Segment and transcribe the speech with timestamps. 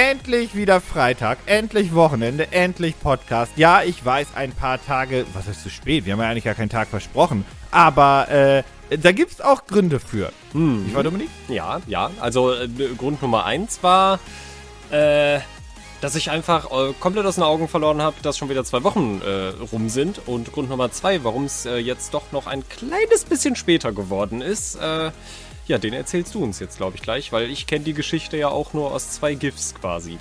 [0.00, 3.50] Endlich wieder Freitag, endlich Wochenende, endlich Podcast.
[3.56, 6.04] Ja, ich weiß, ein paar Tage, was ist zu spät?
[6.04, 7.44] Wir haben ja eigentlich gar keinen Tag versprochen.
[7.72, 8.62] Aber äh,
[8.96, 10.30] da gibt es auch Gründe für.
[10.52, 10.84] Hm.
[10.86, 11.28] Ich war Dominik?
[11.48, 12.12] Ja, ja.
[12.20, 14.20] Also äh, Grund Nummer eins war,
[14.92, 15.40] äh,
[16.00, 19.20] dass ich einfach äh, komplett aus den Augen verloren habe, dass schon wieder zwei Wochen
[19.26, 20.20] äh, rum sind.
[20.26, 24.42] Und Grund Nummer zwei, warum es äh, jetzt doch noch ein kleines bisschen später geworden
[24.42, 25.10] ist, äh,
[25.68, 28.48] ja, den erzählst du uns jetzt, glaube ich, gleich, weil ich kenne die Geschichte ja
[28.48, 30.18] auch nur aus zwei GIFs quasi.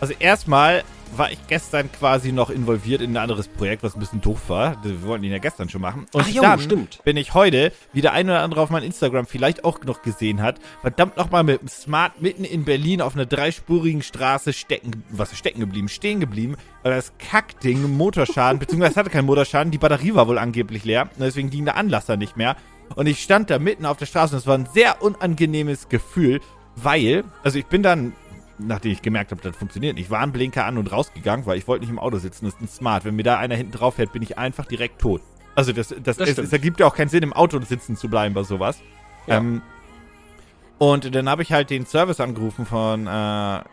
[0.00, 0.84] Also erstmal
[1.16, 4.82] war ich gestern quasi noch involviert in ein anderes Projekt, was ein bisschen doof war.
[4.84, 6.06] Wir wollten ihn ja gestern schon machen.
[6.12, 7.02] Und Ach jo, dann stimmt.
[7.04, 10.42] bin ich heute, wie der eine oder andere auf meinem Instagram vielleicht auch noch gesehen
[10.42, 15.36] hat, verdammt nochmal mit dem Smart mitten in Berlin auf einer dreispurigen Straße stecken, was
[15.36, 20.14] stecken geblieben, stehen geblieben, weil das Kackding Motorschaden, beziehungsweise es hatte keinen Motorschaden, die Batterie
[20.14, 22.56] war wohl angeblich leer, deswegen ging der Anlasser nicht mehr.
[22.94, 26.40] Und ich stand da mitten auf der Straße und es war ein sehr unangenehmes Gefühl,
[26.76, 28.12] weil, also ich bin dann
[28.58, 31.90] nachdem ich gemerkt habe, das funktioniert nicht, Warnblinker an und rausgegangen, weil ich wollte nicht
[31.90, 32.44] im Auto sitzen.
[32.44, 33.04] Das ist ein Smart.
[33.04, 35.22] Wenn mir da einer hinten drauf fährt, bin ich einfach direkt tot.
[35.54, 38.08] Also das, das, Das es, es ergibt ja auch keinen Sinn, im Auto sitzen zu
[38.08, 38.78] bleiben bei sowas.
[39.26, 39.38] Ja.
[39.38, 39.62] Ähm,
[40.78, 43.10] und dann habe ich halt den Service angerufen von äh,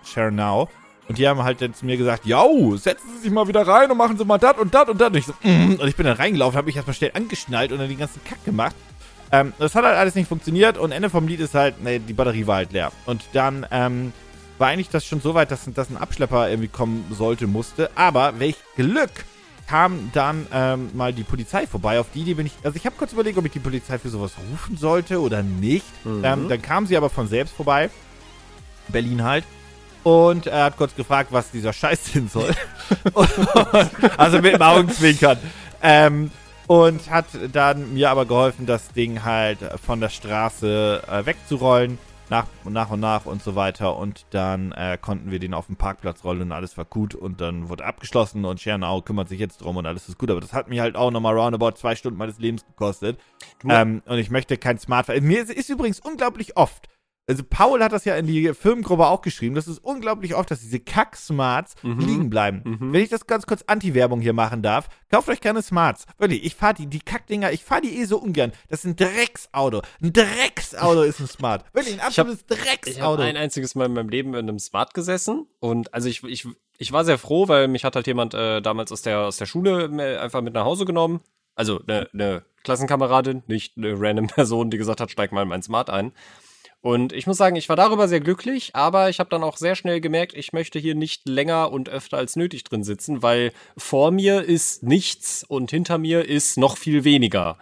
[0.03, 0.69] Share Now.
[1.07, 3.91] Und die haben halt dann zu mir gesagt, yo, setzen Sie sich mal wieder rein
[3.91, 5.09] und machen Sie mal das und das und das.
[5.09, 5.75] Und ich so, mm.
[5.79, 8.44] und ich bin dann reingelaufen, habe mich erstmal schnell angeschnallt und dann den ganzen Kack
[8.44, 8.75] gemacht.
[9.31, 12.13] Ähm, das hat halt alles nicht funktioniert und Ende vom Lied ist halt, nee, die
[12.13, 12.91] Batterie war halt leer.
[13.05, 14.13] Und dann ähm,
[14.57, 17.89] war eigentlich das schon so weit, dass, dass ein Abschlepper irgendwie kommen sollte, musste.
[17.95, 19.11] Aber welch Glück
[19.67, 21.99] kam dann ähm, mal die Polizei vorbei.
[21.99, 24.09] Auf die Idee bin ich, also ich habe kurz überlegt, ob ich die Polizei für
[24.09, 25.85] sowas rufen sollte oder nicht.
[26.05, 26.23] Mhm.
[26.23, 27.89] Ähm, dann kam sie aber von selbst vorbei.
[28.87, 29.43] Berlin halt.
[30.03, 32.51] Und er hat kurz gefragt, was dieser Scheiß denn soll.
[33.13, 33.29] und,
[34.17, 35.39] also mit dem Augenzwinkern.
[35.81, 36.31] Ähm,
[36.67, 41.97] und hat dann mir aber geholfen, das Ding halt von der Straße äh, wegzurollen.
[42.27, 43.97] Nach, nach und nach und so weiter.
[43.97, 47.13] Und dann äh, konnten wir den auf den Parkplatz rollen und alles war gut.
[47.13, 50.31] Und dann wurde abgeschlossen und Schernau kümmert sich jetzt drum und alles ist gut.
[50.31, 53.19] Aber das hat mich halt auch nochmal roundabout zwei Stunden meines Lebens gekostet.
[53.69, 55.23] Ähm, und ich möchte kein Smartphone.
[55.23, 56.89] Mir ist, ist übrigens unglaublich oft.
[57.28, 59.56] Also Paul hat das ja in die Firmengruppe auch geschrieben.
[59.56, 62.00] Das ist unglaublich oft, dass diese Kack-Smarts Mhm.
[62.00, 62.62] liegen bleiben.
[62.63, 62.94] Mhm.
[62.94, 66.06] Wenn ich das ganz kurz Anti-Werbung hier machen darf, kauft euch keine Smarts.
[66.19, 68.52] Wirklich, ich fahre die, die Kackdinger, ich fahre die eh so ungern.
[68.69, 69.81] Das ist ein Drecksauto.
[70.03, 71.66] Ein Drecksauto ist ein Smart.
[71.74, 73.22] Wirklich, ein Ich hab- absolutes Ich habe Drecksauto.
[73.24, 76.47] ein einziges Mal in meinem Leben in einem Smart gesessen und also ich, ich,
[76.78, 79.47] ich war sehr froh, weil mich hat halt jemand äh, damals aus der, aus der
[79.47, 81.22] Schule äh, einfach mit nach Hause genommen.
[81.56, 85.63] Also eine ne Klassenkameradin, nicht eine random Person, die gesagt hat, steig mal in mein
[85.63, 86.12] Smart ein.
[86.85, 89.75] Und ich muss sagen, ich war darüber sehr glücklich, aber ich habe dann auch sehr
[89.75, 94.12] schnell gemerkt, ich möchte hier nicht länger und öfter als nötig drin sitzen, weil vor
[94.12, 97.57] mir ist nichts und hinter mir ist noch viel weniger.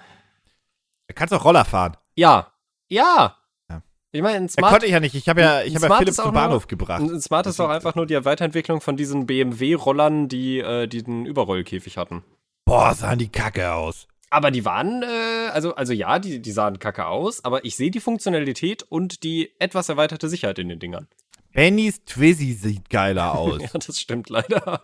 [1.07, 1.95] Du kannst auch Roller fahren.
[2.17, 2.51] Ja,
[2.89, 3.37] ja.
[3.69, 3.81] Ja.
[4.11, 5.15] Ich meine, ein Smart konnte ich ja nicht.
[5.15, 7.01] Ich habe ja, ich hab ja Philipp auch zum nur- Bahnhof gebracht.
[7.01, 11.25] Ein Smart ist doch einfach nur die Weiterentwicklung von diesen BMW-Rollern, die, äh, die den
[11.25, 12.25] Überrollkäfig hatten.
[12.65, 14.05] Boah, sahen die Kacke aus.
[14.33, 17.91] Aber die waren, äh, also, also ja, die, die sahen kacke aus, aber ich sehe
[17.91, 21.07] die Funktionalität und die etwas erweiterte Sicherheit in den Dingern.
[21.53, 23.61] Bennys Twizzy sieht geiler aus.
[23.61, 24.81] Ja, das stimmt leider.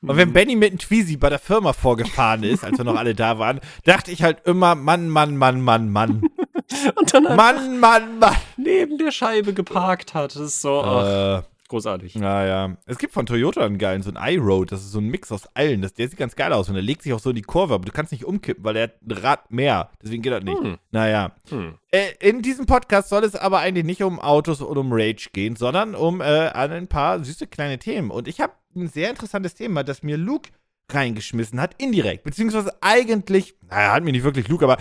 [0.00, 3.16] Und wenn Benny mit einem Twizy bei der Firma vorgefahren ist, als wir noch alle
[3.16, 6.22] da waren, dachte ich halt immer, Mann, Mann, Mann, Mann, Mann.
[6.94, 8.36] Und dann Mann, Mann, Mann.
[8.56, 10.36] neben der Scheibe geparkt hat.
[10.36, 12.14] Das ist so ach, Äh, großartig.
[12.16, 12.76] naja.
[12.86, 15.46] Es gibt von Toyota einen geilen, so ein iRoad, das ist so ein Mix aus
[15.54, 15.82] allen.
[15.82, 17.74] Das, der sieht ganz geil aus und der legt sich auch so in die Kurve,
[17.74, 19.90] aber du kannst nicht umkippen, weil der hat ein Rad mehr.
[20.02, 20.60] Deswegen geht das nicht.
[20.60, 20.78] Hm.
[20.90, 21.32] Naja.
[21.48, 21.74] Hm.
[21.90, 25.56] Äh, in diesem Podcast soll es aber eigentlich nicht um Autos und um Rage gehen,
[25.56, 28.10] sondern um äh, an ein paar süße kleine Themen.
[28.10, 30.50] Und ich habe ein sehr interessantes Thema, das mir Luke
[30.90, 32.24] reingeschmissen hat, indirekt.
[32.24, 34.78] Beziehungsweise eigentlich, naja, hat mir nicht wirklich Luke, aber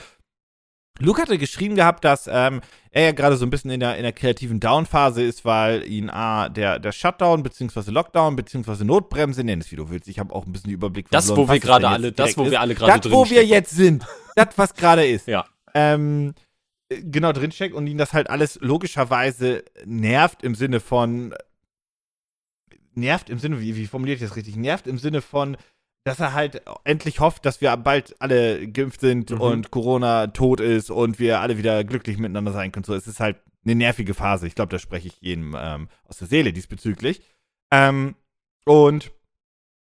[1.00, 4.04] Luke hatte geschrieben gehabt, dass ähm, er ja gerade so ein bisschen in der, in
[4.04, 9.60] der kreativen Down-Phase ist, weil ihn A, der, der Shutdown, beziehungsweise Lockdown, beziehungsweise Notbremse, nenn
[9.62, 10.08] es wie du willst.
[10.08, 12.52] Ich habe auch ein bisschen Überblick Das, wo wir gerade alle, das, wo ist.
[12.52, 14.06] wir alle gerade Das, drin wo wir jetzt sind.
[14.36, 15.46] Das, was gerade ist Ja.
[15.74, 16.34] ähm,
[16.90, 21.34] äh, genau drinsteckt und ihn das halt alles logischerweise nervt im Sinne von
[22.94, 24.56] nervt im Sinne, wie, wie formuliere ich das richtig?
[24.56, 25.56] Nervt im Sinne von,
[26.08, 29.42] dass er halt endlich hofft, dass wir bald alle geimpft sind Mhm.
[29.42, 32.84] und Corona tot ist und wir alle wieder glücklich miteinander sein können.
[32.86, 34.48] So, es ist halt eine nervige Phase.
[34.48, 37.22] Ich glaube, da spreche ich jedem ähm, aus der Seele diesbezüglich.
[37.72, 38.16] Ähm,
[38.66, 39.12] und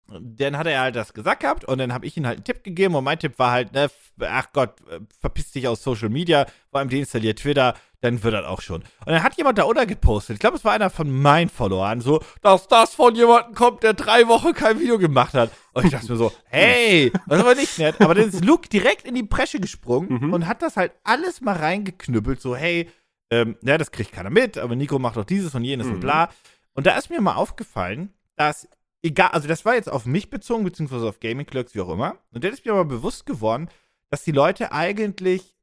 [0.10, 2.64] dann hat er halt das gesagt gehabt und dann habe ich ihm halt einen Tipp
[2.64, 3.90] gegeben und mein Tipp war halt, ne,
[4.22, 8.46] ach Gott, äh, verpiss dich aus Social Media, vor allem deinstalliert Twitter, dann wird das
[8.46, 8.82] auch schon.
[8.82, 12.00] Und dann hat jemand da unter gepostet, ich glaube, es war einer von meinen Followern,
[12.02, 15.52] so, dass das von jemandem kommt, der drei Wochen kein Video gemacht hat.
[15.74, 18.00] Und ich dachte mir so, hey, das ist aber nicht nett.
[18.00, 20.34] Aber dann ist Luke direkt in die Bresche gesprungen Mhm.
[20.34, 22.90] und hat das halt alles mal reingeknüppelt, so, hey,
[23.32, 25.94] ähm, ja, das kriegt keiner mit, aber Nico macht doch dieses und jenes Mhm.
[25.94, 26.30] und bla.
[26.74, 28.68] Und da ist mir mal aufgefallen, dass,
[29.02, 32.20] egal, also das war jetzt auf mich bezogen, beziehungsweise auf Gaming Clerks, wie auch immer.
[32.32, 33.70] Und da ist mir aber bewusst geworden,
[34.12, 35.56] dass die Leute eigentlich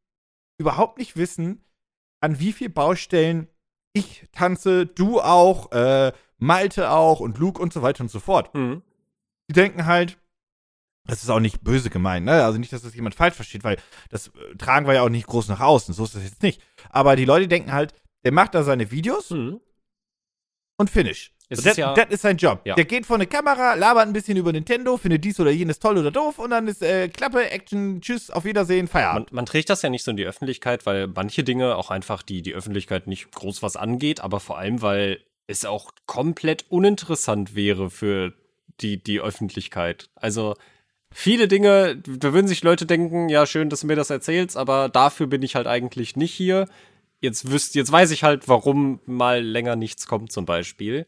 [0.58, 1.64] überhaupt nicht wissen,
[2.24, 3.48] an wie viel Baustellen
[3.92, 8.52] ich tanze, du auch, äh, Malte auch und Luke und so weiter und so fort.
[8.54, 8.82] Mhm.
[9.48, 10.18] Die denken halt,
[11.06, 12.44] das ist auch nicht böse gemeint, ne?
[12.44, 13.76] Also nicht, dass das jemand falsch versteht, weil
[14.08, 16.62] das äh, tragen wir ja auch nicht groß nach außen, so ist das jetzt nicht.
[16.88, 17.92] Aber die Leute denken halt,
[18.24, 19.60] der macht da seine Videos Mhm.
[20.76, 21.32] Und finish.
[21.50, 22.62] So, ist ja- das ist sein Job.
[22.64, 22.74] Ja.
[22.74, 25.98] Der geht vor eine Kamera, labert ein bisschen über Nintendo, findet dies oder jenes toll
[25.98, 29.32] oder doof und dann ist äh, Klappe, Action, Tschüss, auf Wiedersehen, Man, Feierabend.
[29.32, 32.40] man trägt das ja nicht so in die Öffentlichkeit, weil manche Dinge auch einfach die,
[32.42, 37.90] die Öffentlichkeit nicht groß was angeht, aber vor allem, weil es auch komplett uninteressant wäre
[37.90, 38.32] für
[38.80, 40.08] die, die Öffentlichkeit.
[40.16, 40.54] Also
[41.12, 44.88] viele Dinge, da würden sich Leute denken, ja, schön, dass du mir das erzählst, aber
[44.88, 46.66] dafür bin ich halt eigentlich nicht hier.
[47.24, 51.06] Jetzt wüsst, jetzt weiß ich halt, warum mal länger nichts kommt, zum Beispiel.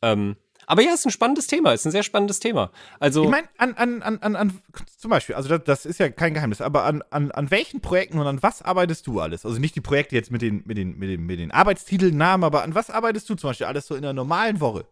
[0.00, 0.36] Ähm,
[0.66, 2.70] aber ja, ist ein spannendes Thema, ist ein sehr spannendes Thema.
[3.00, 3.24] Also.
[3.24, 4.62] Ich meine, an, an, an, an, an,
[4.96, 8.18] zum Beispiel, also das, das ist ja kein Geheimnis, aber an, an, an welchen Projekten
[8.18, 9.44] und an was arbeitest du alles?
[9.44, 12.44] Also nicht die Projekte jetzt mit den, mit den, mit den, mit den Arbeitstiteln, Namen,
[12.44, 14.86] aber an was arbeitest du zum Beispiel alles so in einer normalen Woche?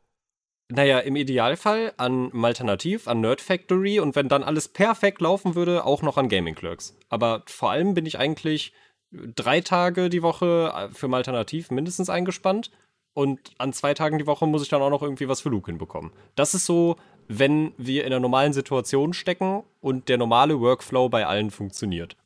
[0.69, 5.87] Naja, im Idealfall an Malternativ, an Nerd Factory und wenn dann alles perfekt laufen würde,
[5.87, 6.99] auch noch an Gaming Clerks.
[7.09, 8.75] Aber vor allem bin ich eigentlich
[9.13, 12.71] drei Tage die Woche für Malternativ mindestens eingespannt
[13.15, 15.71] und an zwei Tagen die Woche muss ich dann auch noch irgendwie was für Luke
[15.71, 16.13] hinbekommen.
[16.35, 16.97] Das ist so,
[17.29, 22.17] wenn wir in einer normalen Situation stecken und der normale Workflow bei allen funktioniert.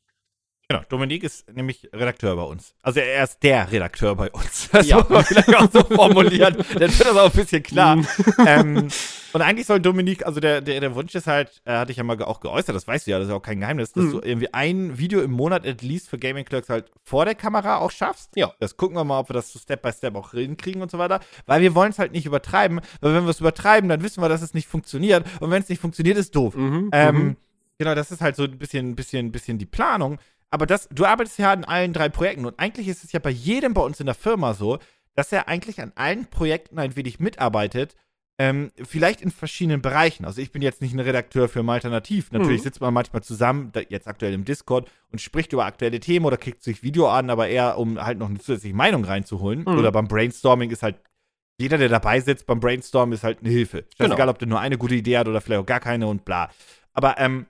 [0.71, 2.77] Genau, Dominik ist nämlich Redakteur bei uns.
[2.83, 4.69] Also er ist der Redakteur bei uns.
[4.73, 4.99] Das Ja.
[4.99, 6.55] muss man vielleicht auch so formulieren.
[6.75, 7.97] Dann wird das auch ein bisschen klar.
[7.97, 8.07] Mhm.
[8.47, 8.89] ähm,
[9.33, 12.05] und eigentlich soll Dominik, also der, der, der Wunsch ist halt, äh, hatte ich ja
[12.05, 14.11] mal auch geäußert, das weißt du ja, das ist ja auch kein Geheimnis, dass Mhm.
[14.13, 17.79] du irgendwie ein Video im Monat at least für Gaming Clerks halt vor der Kamera
[17.79, 18.31] auch schaffst.
[18.37, 18.53] Ja.
[18.61, 20.99] Das gucken wir mal, ob wir das so Step by Step auch hinkriegen und so
[20.99, 21.19] weiter.
[21.47, 24.29] Weil wir wollen es halt nicht übertreiben, weil wenn wir es übertreiben, dann wissen wir,
[24.29, 25.27] dass es nicht funktioniert.
[25.41, 26.55] Und wenn es nicht funktioniert, ist doof.
[26.55, 27.37] Mhm, Ähm, mhm.
[27.79, 30.19] Genau, das ist halt so ein bisschen, bisschen, bisschen die Planung.
[30.51, 33.31] Aber das, du arbeitest ja an allen drei Projekten und eigentlich ist es ja bei
[33.31, 34.79] jedem bei uns in der Firma so,
[35.15, 37.95] dass er eigentlich an allen Projekten ein wenig mitarbeitet,
[38.39, 40.25] ähm, vielleicht in verschiedenen Bereichen.
[40.25, 42.33] Also ich bin jetzt nicht ein Redakteur für ein Alternativ.
[42.33, 42.65] Natürlich Mhm.
[42.65, 46.63] sitzt man manchmal zusammen, jetzt aktuell im Discord, und spricht über aktuelle Themen oder kriegt
[46.63, 49.61] sich Video an, aber eher, um halt noch eine zusätzliche Meinung reinzuholen.
[49.61, 49.79] Mhm.
[49.79, 50.97] Oder beim Brainstorming ist halt,
[51.61, 53.85] jeder, der dabei sitzt beim Brainstorm, ist halt eine Hilfe.
[53.99, 54.15] Genau.
[54.15, 56.49] Egal, ob der nur eine gute Idee hat oder vielleicht auch gar keine und bla.
[56.95, 57.45] Aber, ähm,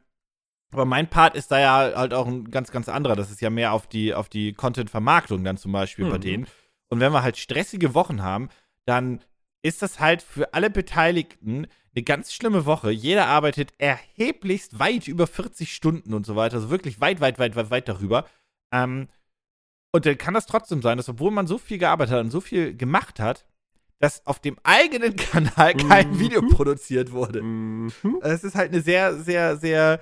[0.73, 3.17] aber mein Part ist da ja halt auch ein ganz, ganz anderer.
[3.17, 6.23] Das ist ja mehr auf die, auf die Content-Vermarktung dann zum Beispiel bei Mhm.
[6.23, 6.47] denen.
[6.89, 8.49] Und wenn wir halt stressige Wochen haben,
[8.87, 9.21] dann
[9.63, 12.91] ist das halt für alle Beteiligten eine ganz schlimme Woche.
[12.91, 16.57] Jeder arbeitet erheblichst weit über 40 Stunden und so weiter.
[16.57, 18.27] Also wirklich weit, weit, weit, weit, weit darüber.
[18.73, 19.09] Ähm,
[19.93, 22.41] und dann kann das trotzdem sein, dass obwohl man so viel gearbeitet hat und so
[22.41, 23.45] viel gemacht hat,
[23.99, 26.19] dass auf dem eigenen Kanal kein Mhm.
[26.21, 27.43] Video produziert wurde.
[27.43, 27.93] Mhm.
[28.23, 30.01] Es ist halt eine sehr, sehr, sehr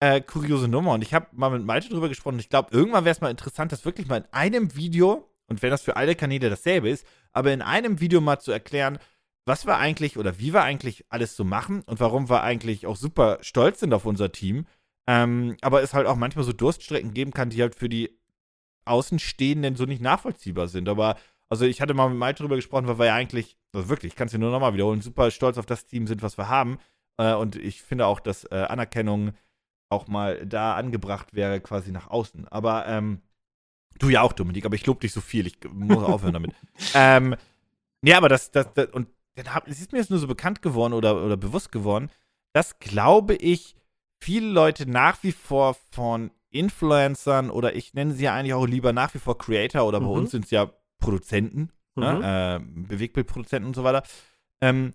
[0.00, 0.92] äh, kuriose Nummer.
[0.94, 2.34] Und ich habe mal mit Malte drüber gesprochen.
[2.34, 5.62] Und ich glaube, irgendwann wäre es mal interessant, das wirklich mal in einem Video, und
[5.62, 8.98] wenn das für alle Kanäle dasselbe ist, aber in einem Video mal zu erklären,
[9.46, 12.96] was wir eigentlich oder wie wir eigentlich alles so machen und warum wir eigentlich auch
[12.96, 14.66] super stolz sind auf unser Team.
[15.06, 18.16] Ähm, aber es halt auch manchmal so Durststrecken geben kann, die halt für die
[18.84, 20.88] Außenstehenden so nicht nachvollziehbar sind.
[20.88, 21.16] Aber
[21.48, 24.16] also ich hatte mal mit Malte drüber gesprochen, weil wir ja eigentlich, also wirklich, ich
[24.16, 26.78] kann es dir nur nochmal wiederholen, super stolz auf das Team sind, was wir haben.
[27.18, 29.32] Äh, und ich finde auch, dass äh, Anerkennung
[29.90, 32.48] auch mal da angebracht wäre, quasi nach außen.
[32.48, 33.20] Aber ähm,
[33.98, 36.52] du ja auch, Dominik, aber ich lobe dich so viel, ich muss aufhören damit.
[36.94, 37.36] ähm,
[38.02, 39.08] ja, aber das, das, das und
[39.66, 42.10] es ist mir jetzt nur so bekannt geworden oder, oder bewusst geworden,
[42.52, 43.74] dass, glaube ich,
[44.22, 48.92] viele Leute nach wie vor von Influencern oder ich nenne sie ja eigentlich auch lieber
[48.92, 50.12] nach wie vor Creator oder bei Mhm.
[50.12, 52.02] uns sind es ja Produzenten, Mhm.
[52.02, 52.60] ne?
[52.60, 54.02] äh, Bewegtbildproduzenten und so weiter,
[54.60, 54.94] ähm,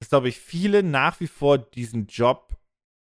[0.00, 2.56] dass, glaube ich, viele nach wie vor diesen Job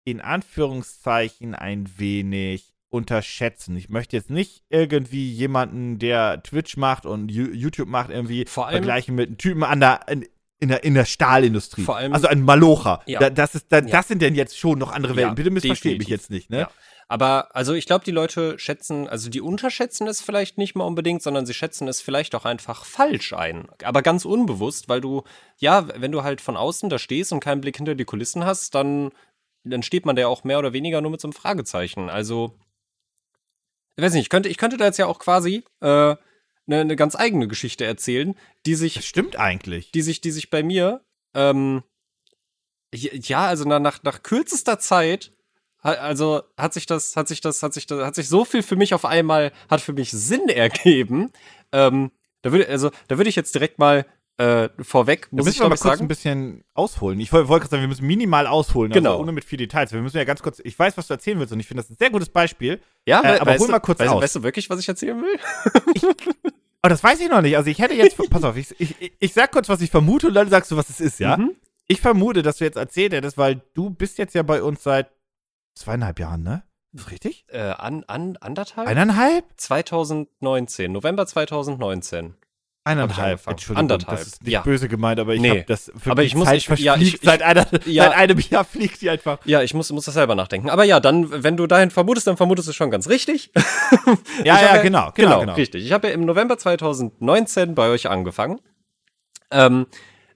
[0.03, 3.75] in Anführungszeichen ein wenig unterschätzen.
[3.77, 9.29] Ich möchte jetzt nicht irgendwie jemanden, der Twitch macht und YouTube macht, irgendwie vergleichen mit
[9.29, 10.25] einem Typen an der, in,
[10.59, 11.83] in der, in der Stahlindustrie.
[11.83, 13.01] Vor allem- also ein Malocher.
[13.05, 13.19] Ja.
[13.19, 13.83] Da, das, ist, da, Ja.
[13.83, 15.29] das sind denn jetzt schon noch andere Welten.
[15.31, 16.67] Ja, Bitte missversteht mich jetzt nicht, ne?
[17.07, 21.21] Aber also ich glaube, die Leute schätzen, also die unterschätzen es vielleicht nicht mal unbedingt,
[21.21, 23.67] sondern sie schätzen es vielleicht auch einfach falsch ein.
[23.83, 25.23] Aber ganz unbewusst, weil du,
[25.57, 28.75] ja, wenn du halt von außen da stehst und keinen Blick hinter die Kulissen hast,
[28.75, 29.11] dann,
[29.63, 32.09] dann steht man da auch mehr oder weniger nur mit so einem Fragezeichen.
[32.09, 32.57] Also,
[33.95, 36.15] ich weiß nicht, ich könnte, ich könnte da jetzt ja auch quasi äh,
[36.67, 39.91] eine ne ganz eigene Geschichte erzählen, die sich Das stimmt eigentlich.
[39.91, 41.03] die sich, die sich bei mir,
[41.33, 41.83] ähm,
[42.93, 45.31] ja, also nach, nach, kürzester Zeit,
[45.79, 48.75] also hat sich das, hat sich das, hat sich das, hat sich so viel für
[48.75, 51.31] mich auf einmal, hat für mich Sinn ergeben.
[51.71, 54.05] Ähm, da würde, also, da würde ich jetzt direkt mal
[54.37, 56.05] äh, vorweg Da muss müssen ich wir mal ich kurz sagen.
[56.05, 57.19] ein bisschen ausholen.
[57.19, 59.11] Ich wollte gerade sagen, wir müssen minimal ausholen, Genau.
[59.11, 59.91] also ohne mit viel Details.
[59.91, 61.89] Wir müssen ja ganz kurz, ich weiß, was du erzählen willst und ich finde das
[61.91, 62.81] ein sehr gutes Beispiel.
[63.05, 64.21] Ja, Äh, aber hol mal kurz weißt, aus.
[64.23, 65.39] weißt du wirklich, was ich erzählen will?
[66.83, 67.55] Aber das weiß ich noch nicht.
[67.57, 70.27] Also ich hätte jetzt, pass auf, ich, ich, ich- ich sag kurz, was ich vermute
[70.29, 71.37] und dann sagst du, was es ist, ja?
[71.37, 71.51] Mhm.
[71.87, 75.11] Ich vermute, dass du jetzt erzählt hättest, weil du bist jetzt ja bei uns seit
[75.75, 76.63] zweieinhalb Jahren, ne?
[76.93, 77.45] Ist das richtig?
[77.49, 78.87] Äh, an, an, anderthalb?
[78.87, 79.45] Eineinhalb?
[79.57, 82.35] 2019, November 2019.
[82.83, 83.45] Eineinhalb.
[83.45, 83.77] Entschuldigung.
[83.77, 84.61] Anderthalb, Das ist nicht ja.
[84.61, 85.49] böse gemeint, aber ich Nee.
[85.49, 88.05] habe das für Aber ich muss- Zeit ich- ja, ich- ich- seit, einer, ja.
[88.05, 89.37] seit einem Jahr fliegt die einfach.
[89.45, 90.69] Ja, ich muss, muss das selber nachdenken.
[90.69, 93.51] Aber ja, dann, wenn du dahin vermutest, dann vermutest du schon ganz richtig.
[93.55, 93.55] Ja,
[94.39, 95.53] Ich ja, hab genau, genau, genau.
[95.53, 95.85] richtig.
[95.85, 98.59] Ich habe ja im November 2019 bei euch angefangen.
[99.51, 99.85] Ähm,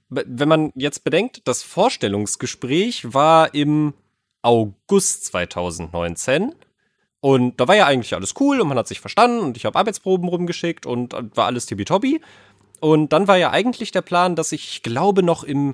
[0.10, 3.96] wenn man jetzt bedenkt, das Vorstellungsgespräch war im
[4.44, 6.54] August 2019.
[7.26, 9.80] Und da war ja eigentlich alles cool und man hat sich verstanden und ich habe
[9.80, 12.22] Arbeitsproben rumgeschickt und war alles tippitoppi.
[12.82, 15.74] Und dann war ja eigentlich der Plan, dass ich, ich glaube, noch im,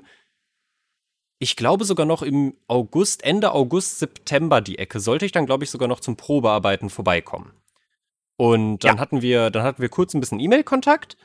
[1.38, 5.64] ich glaube sogar noch im August, Ende August, September die Ecke, sollte ich dann, glaube
[5.64, 7.52] ich, sogar noch zum Probearbeiten vorbeikommen.
[8.38, 9.00] Und dann Ja.
[9.02, 11.18] hatten wir, dann hatten wir kurz ein bisschen E-Mail-Kontakt.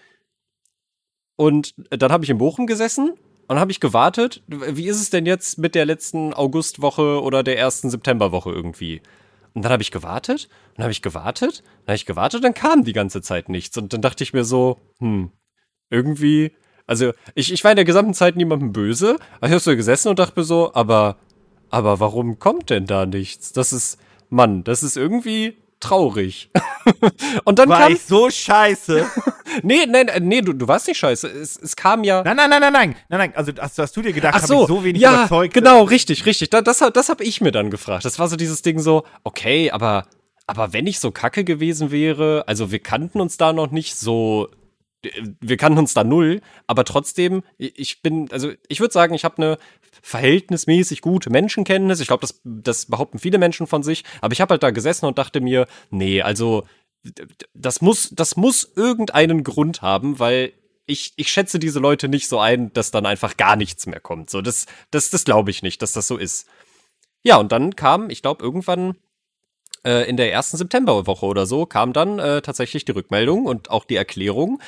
[1.38, 3.14] Und dann habe ich in Bochum gesessen
[3.48, 4.44] und habe ich gewartet.
[4.48, 9.02] Wie ist es denn jetzt mit der letzten Augustwoche oder der ersten Septemberwoche irgendwie?
[9.58, 12.84] Und dann habe ich gewartet, dann habe ich gewartet, dann habe ich gewartet, dann kam
[12.84, 13.76] die ganze Zeit nichts.
[13.76, 15.32] Und dann dachte ich mir so, hm,
[15.90, 16.52] irgendwie,
[16.86, 19.18] also ich, ich war in der gesamten Zeit niemandem böse.
[19.38, 21.18] Aber ich habe so gesessen und dachte mir so, aber,
[21.72, 23.52] aber warum kommt denn da nichts?
[23.52, 23.98] Das ist,
[24.30, 26.50] Mann, das ist irgendwie traurig.
[27.44, 29.06] und dann War kam, ich so scheiße.
[29.64, 31.28] nee, nee, nee, du, du warst nicht scheiße.
[31.28, 32.96] Es, es kam ja, nein, nein, nein, nein, nein.
[33.10, 33.34] Nein, nein.
[33.36, 35.54] Also hast, hast du dir gedacht, Ach so, ich so wenig ja, überzeugt?
[35.54, 36.50] genau, richtig, richtig.
[36.50, 38.06] Da, das das habe ich mir dann gefragt.
[38.06, 40.08] Das war so dieses Ding so, okay, aber,
[40.48, 44.50] aber wenn ich so kacke gewesen wäre, also wir kannten uns da noch nicht so,
[45.40, 49.38] wir kannten uns da null, aber trotzdem, ich bin, also ich würde sagen, ich habe
[49.38, 49.58] eine
[50.02, 52.00] verhältnismäßig gute Menschenkenntnis.
[52.00, 55.06] Ich glaube, das, das behaupten viele Menschen von sich, aber ich habe halt da gesessen
[55.06, 56.64] und dachte mir, nee, also
[57.54, 60.54] das muss, das muss irgendeinen Grund haben, weil
[60.86, 64.30] ich, ich schätze diese Leute nicht so ein, dass dann einfach gar nichts mehr kommt.
[64.30, 66.48] So, das, das, das glaube ich nicht, dass das so ist.
[67.24, 68.96] Ja, und dann kam, ich glaube, irgendwann
[69.84, 73.86] äh, in der ersten Septemberwoche oder so, kam dann äh, tatsächlich die Rückmeldung und auch
[73.86, 74.62] die Erklärung,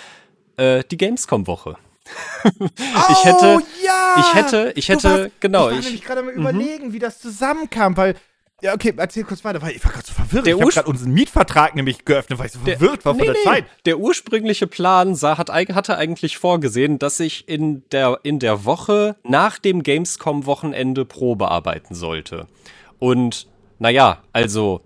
[0.60, 1.76] äh, die Gamescom-Woche.
[3.10, 4.16] ich hätte, oh, ja!
[4.20, 7.20] ich hätte, ich hätte, warst- genau, Ich war ich, nämlich gerade mal überlegen, wie das
[7.20, 8.16] zusammenkam, weil.
[8.62, 10.46] Ja, okay, erzähl kurz weiter, weil ich war gerade so verwirrt.
[10.46, 13.20] Der ich habe gerade unseren Mietvertrag nämlich geöffnet, weil ich so Der- verwirrt war von
[13.22, 13.44] Nee, der nee.
[13.44, 13.66] Zeit.
[13.86, 19.16] Der ursprüngliche Plan sah, hat, hatte eigentlich vorgesehen, dass ich in der, in der Woche
[19.24, 22.48] nach dem Gamescom-Wochenende Probe arbeiten sollte.
[22.98, 23.48] Und
[23.78, 24.82] naja, also,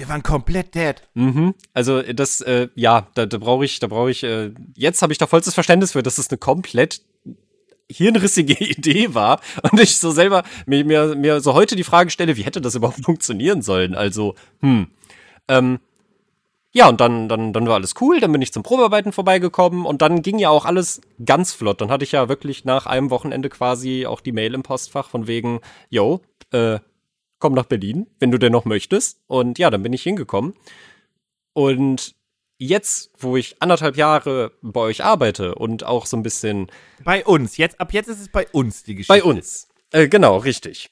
[0.00, 0.94] Wir waren komplett dead.
[1.12, 5.12] mhm, also das, äh, ja, da, da brauche ich, da brauche ich, äh, jetzt habe
[5.12, 7.02] ich da vollstes Verständnis für, dass es eine komplett
[7.92, 12.38] hirnrissige Idee war und ich so selber mir, mir, mir so heute die Frage stelle,
[12.38, 13.94] wie hätte das überhaupt funktionieren sollen?
[13.94, 14.86] Also, hm.
[15.48, 15.80] Ähm,
[16.72, 20.00] ja, und dann, dann, dann war alles cool, dann bin ich zum Probearbeiten vorbeigekommen und
[20.00, 21.82] dann ging ja auch alles ganz flott.
[21.82, 25.26] Dann hatte ich ja wirklich nach einem Wochenende quasi auch die Mail im Postfach von
[25.26, 26.78] wegen, yo, äh,
[27.40, 29.20] komm nach Berlin, wenn du denn noch möchtest.
[29.26, 30.54] Und ja, dann bin ich hingekommen.
[31.52, 32.14] Und
[32.58, 36.70] jetzt, wo ich anderthalb Jahre bei euch arbeite und auch so ein bisschen
[37.02, 37.56] Bei uns.
[37.56, 39.12] Jetzt, ab jetzt ist es bei uns die Geschichte.
[39.12, 39.66] bei uns.
[39.90, 40.90] Äh, genau, richtig.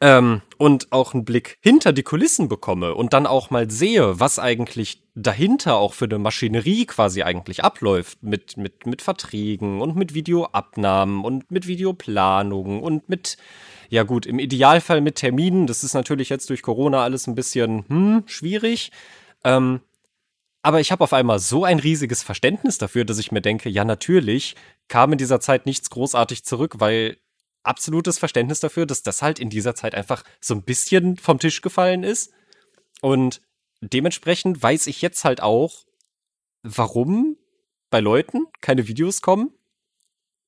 [0.00, 4.38] Ähm, und auch einen Blick hinter die Kulissen bekomme und dann auch mal sehe, was
[4.38, 10.14] eigentlich dahinter auch für eine Maschinerie quasi eigentlich abläuft mit, mit, mit Verträgen und mit
[10.14, 13.38] Videoabnahmen und mit Videoplanungen und mit,
[13.88, 15.66] ja gut, im Idealfall mit Terminen.
[15.66, 18.92] Das ist natürlich jetzt durch Corona alles ein bisschen hm, schwierig.
[19.44, 19.80] Ähm,
[20.62, 23.84] aber ich habe auf einmal so ein riesiges Verständnis dafür, dass ich mir denke, ja,
[23.84, 24.56] natürlich
[24.88, 27.16] kam in dieser Zeit nichts großartig zurück, weil
[27.62, 31.60] absolutes Verständnis dafür, dass das halt in dieser Zeit einfach so ein bisschen vom Tisch
[31.60, 32.32] gefallen ist.
[33.00, 33.40] Und
[33.80, 35.84] dementsprechend weiß ich jetzt halt auch,
[36.62, 37.36] warum
[37.90, 39.52] bei Leuten keine Videos kommen.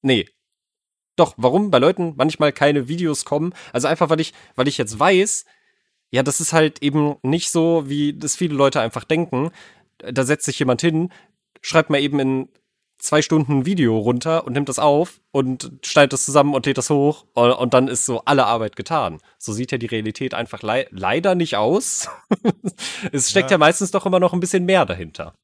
[0.02, 0.28] Nee.
[1.16, 3.52] Doch, warum bei Leuten manchmal keine Videos kommen.
[3.72, 5.44] Also einfach, weil ich, weil ich jetzt weiß,
[6.10, 9.50] ja, das ist halt eben nicht so, wie das viele Leute einfach denken.
[9.98, 11.12] Da setzt sich jemand hin,
[11.62, 12.48] schreibt mal eben in
[13.00, 16.78] zwei Stunden ein Video runter und nimmt das auf und schneidet das zusammen und lädt
[16.78, 19.18] das hoch und, dann ist so alle Arbeit getan.
[19.38, 22.08] So sieht ja die Realität einfach lei leider nicht aus.
[23.12, 23.54] es steckt ja.
[23.54, 23.58] Ja.
[23.58, 25.34] meistens doch immer noch ein bisschen mehr dahinter.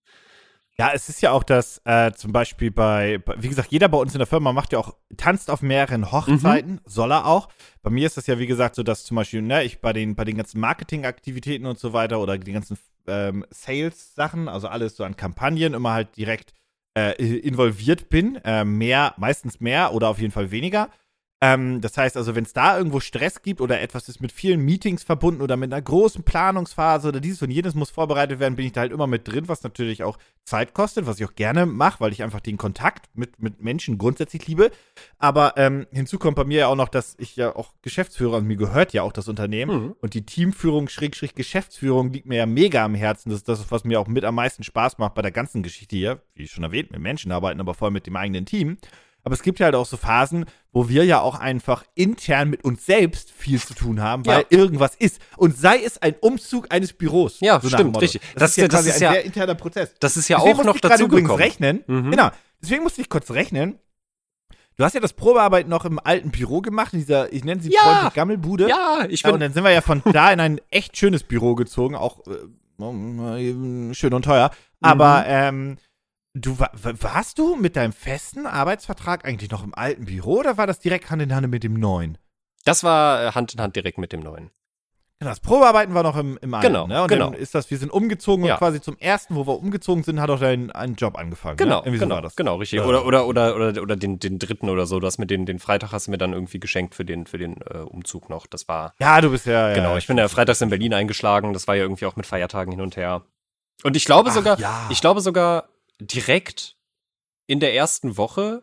[0.78, 4.12] Ja, es ist ja auch das, äh, zum Beispiel bei, wie gesagt, jeder bei uns
[4.14, 6.80] in der Firma macht ja auch, tanzt auf mehreren Hochzeiten, Mhm.
[6.84, 7.48] soll er auch.
[7.82, 10.14] Bei mir ist das ja, wie gesagt, so, dass zum Beispiel, ne, ich bei den,
[10.14, 15.04] bei den ganzen Marketingaktivitäten und so weiter oder die ganzen ähm, Sales-Sachen, also alles so
[15.04, 16.52] an Kampagnen, immer halt direkt
[16.94, 18.36] äh, involviert bin.
[18.44, 20.90] Äh, mehr, meistens mehr oder auf jeden Fall weniger.
[21.42, 24.60] Ähm, das heißt also, wenn es da irgendwo Stress gibt oder etwas ist mit vielen
[24.60, 28.64] Meetings verbunden oder mit einer großen Planungsphase oder dieses und jenes muss vorbereitet werden, bin
[28.64, 31.66] ich da halt immer mit drin, was natürlich auch Zeit kostet, was ich auch gerne
[31.66, 34.70] mache, weil ich einfach den Kontakt mit, mit Menschen grundsätzlich liebe.
[35.18, 38.46] Aber ähm, hinzu kommt bei mir ja auch noch, dass ich ja auch Geschäftsführer und
[38.46, 39.94] mir gehört ja auch das Unternehmen mhm.
[40.00, 43.28] und die Teamführung, Schrägstrich Geschäftsführung liegt mir ja mega am Herzen.
[43.28, 45.96] Das ist das, was mir auch mit am meisten Spaß macht bei der ganzen Geschichte
[45.96, 46.22] hier.
[46.34, 48.78] Wie schon erwähnt, mit Menschen arbeiten, aber voll mit dem eigenen Team.
[49.26, 52.62] Aber es gibt ja halt auch so Phasen, wo wir ja auch einfach intern mit
[52.62, 54.46] uns selbst viel zu tun haben, weil ja.
[54.50, 55.20] irgendwas ist.
[55.36, 57.40] Und sei es ein Umzug eines Büros.
[57.40, 58.20] Ja, so stimmt, richtig.
[58.34, 59.92] Das, das, ist ja quasi ist ein ja, sehr interner Prozess.
[59.98, 61.82] Das ist ja Deswegen auch noch dazu übrigens rechnen.
[61.88, 62.12] Mhm.
[62.12, 62.30] Genau.
[62.62, 63.80] Deswegen musste ich kurz rechnen.
[64.76, 67.72] Du hast ja das Probearbeiten noch im alten Büro gemacht, in dieser, ich nenne sie
[67.72, 67.80] ja.
[67.80, 68.68] freundlich Gammelbude.
[68.68, 69.30] Ja, ich bin.
[69.30, 72.20] Ja, und dann sind wir ja von da in ein echt schönes Büro gezogen, auch
[72.28, 74.52] äh, schön und teuer.
[74.80, 75.24] Aber mhm.
[75.26, 75.76] ähm,
[76.38, 80.80] Du warst du mit deinem festen Arbeitsvertrag eigentlich noch im alten Büro oder war das
[80.80, 82.18] direkt Hand in Hand mit dem neuen?
[82.66, 84.50] Das war äh, Hand in Hand direkt mit dem neuen.
[85.18, 87.00] Genau, das Probearbeiten war noch im, im alten, genau, ne?
[87.00, 87.30] Und genau.
[87.30, 88.52] dann ist das, wir sind umgezogen ja.
[88.52, 91.56] und quasi zum ersten, wo wir umgezogen sind, hat auch dein ein Job angefangen.
[91.56, 91.98] Genau, ne?
[91.98, 92.82] genau, so genau, richtig.
[92.82, 95.00] Oder, oder, oder, oder, oder den, den dritten oder so.
[95.00, 97.38] Du hast mir den, den Freitag hast du mir dann irgendwie geschenkt für den, für
[97.38, 98.46] den äh, Umzug noch.
[98.46, 98.92] Das war.
[99.00, 99.72] Ja, du bist ja.
[99.72, 101.54] Genau, ja, ich bin ja freitags in Berlin eingeschlagen.
[101.54, 103.22] Das war ja irgendwie auch mit Feiertagen hin und her.
[103.84, 104.86] Und ich glaube Ach, sogar, ja.
[104.90, 105.68] ich glaube sogar
[106.00, 106.76] direkt
[107.46, 108.62] in der ersten Woche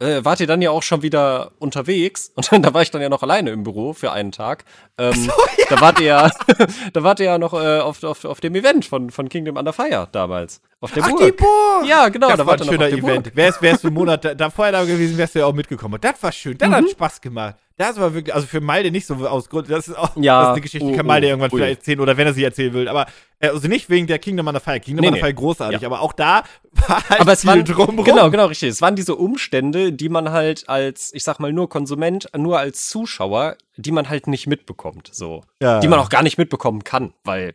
[0.00, 3.08] äh, wart ihr dann ja auch schon wieder unterwegs und da war ich dann ja
[3.08, 4.64] noch alleine im Büro für einen Tag.
[4.98, 5.66] Ähm, so, ja.
[5.70, 6.30] Da wart ihr ja,
[6.92, 9.72] da wart ihr ja noch äh, auf, auf, auf dem Event von, von Kingdom Under
[9.72, 10.60] Fire damals.
[10.84, 11.20] Auf der Ach, Burg.
[11.24, 11.86] die Burg!
[11.88, 13.34] Ja, genau, das da war ein schöner Event.
[13.34, 15.98] Wärst, wärst du einen Monat da, da vorher da gewesen, wärst du ja auch mitgekommen.
[15.98, 16.74] Das war schön, das mhm.
[16.74, 17.56] hat Spaß gemacht.
[17.78, 20.48] Das war wirklich, also für Malde nicht so aus Grund, das ist auch ja, das
[20.48, 21.58] ist eine Geschichte, die kann Malde oh, irgendwann ui.
[21.58, 23.06] vielleicht erzählen oder wenn er sie erzählen will, aber
[23.40, 24.78] äh, also nicht wegen der Kingdom on the Fire.
[24.78, 25.36] Kingdom nee, on the Fire nee.
[25.40, 25.88] großartig, ja.
[25.88, 26.44] aber auch da
[26.86, 28.04] war halt aber es viel waren, drumrum.
[28.04, 28.68] Genau, genau, richtig.
[28.68, 32.90] Es waren diese Umstände, die man halt als, ich sag mal, nur Konsument, nur als
[32.90, 35.42] Zuschauer, die man halt nicht mitbekommt, so.
[35.62, 35.80] Ja.
[35.80, 37.54] Die man auch gar nicht mitbekommen kann, weil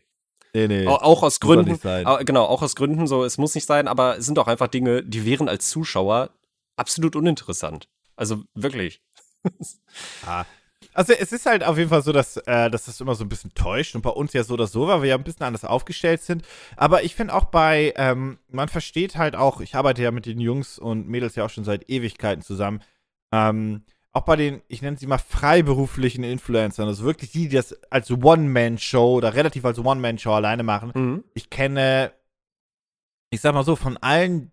[0.53, 0.87] Nee, nee.
[0.87, 1.79] Auch aus Gründen.
[2.25, 5.03] Genau, auch aus Gründen so, es muss nicht sein, aber es sind auch einfach Dinge,
[5.03, 6.31] die wären als Zuschauer
[6.75, 7.87] absolut uninteressant.
[8.15, 9.01] Also wirklich.
[10.25, 10.45] ah,
[10.93, 13.29] also es ist halt auf jeden Fall so, dass, äh, dass das immer so ein
[13.29, 15.65] bisschen täuscht und bei uns ja so oder so, weil wir ja ein bisschen anders
[15.65, 16.43] aufgestellt sind.
[16.75, 20.39] Aber ich finde auch bei, ähm, man versteht halt auch, ich arbeite ja mit den
[20.39, 22.81] Jungs und Mädels ja auch schon seit Ewigkeiten zusammen.
[23.31, 27.73] Ähm, auch bei den, ich nenne sie mal freiberuflichen Influencern, also wirklich die, die das
[27.91, 30.91] als One-Man-Show oder relativ als One-Man-Show alleine machen.
[30.95, 31.23] Mhm.
[31.33, 32.11] Ich kenne,
[33.29, 34.51] ich sag mal so, von allen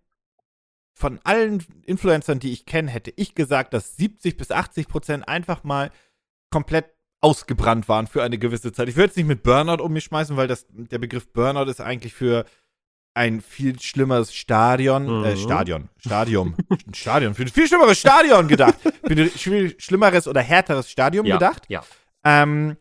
[0.98, 5.62] von allen Influencern, die ich kenne, hätte ich gesagt, dass 70 bis 80 Prozent einfach
[5.62, 5.90] mal
[6.50, 6.86] komplett
[7.20, 8.88] ausgebrannt waren für eine gewisse Zeit.
[8.88, 11.82] Ich würde jetzt nicht mit Burnout um mich schmeißen, weil das, der Begriff Burnout ist
[11.82, 12.46] eigentlich für
[13.16, 15.24] ein viel schlimmeres Stadion, äh, mhm.
[15.24, 15.88] äh, Stadion,
[16.92, 18.74] Stadion, für ein viel schlimmeres Stadion gedacht.
[18.82, 21.64] Für ein viel schlimmeres oder härteres Stadium ja, gedacht.
[21.68, 21.82] Ja.
[22.24, 22.76] Ähm,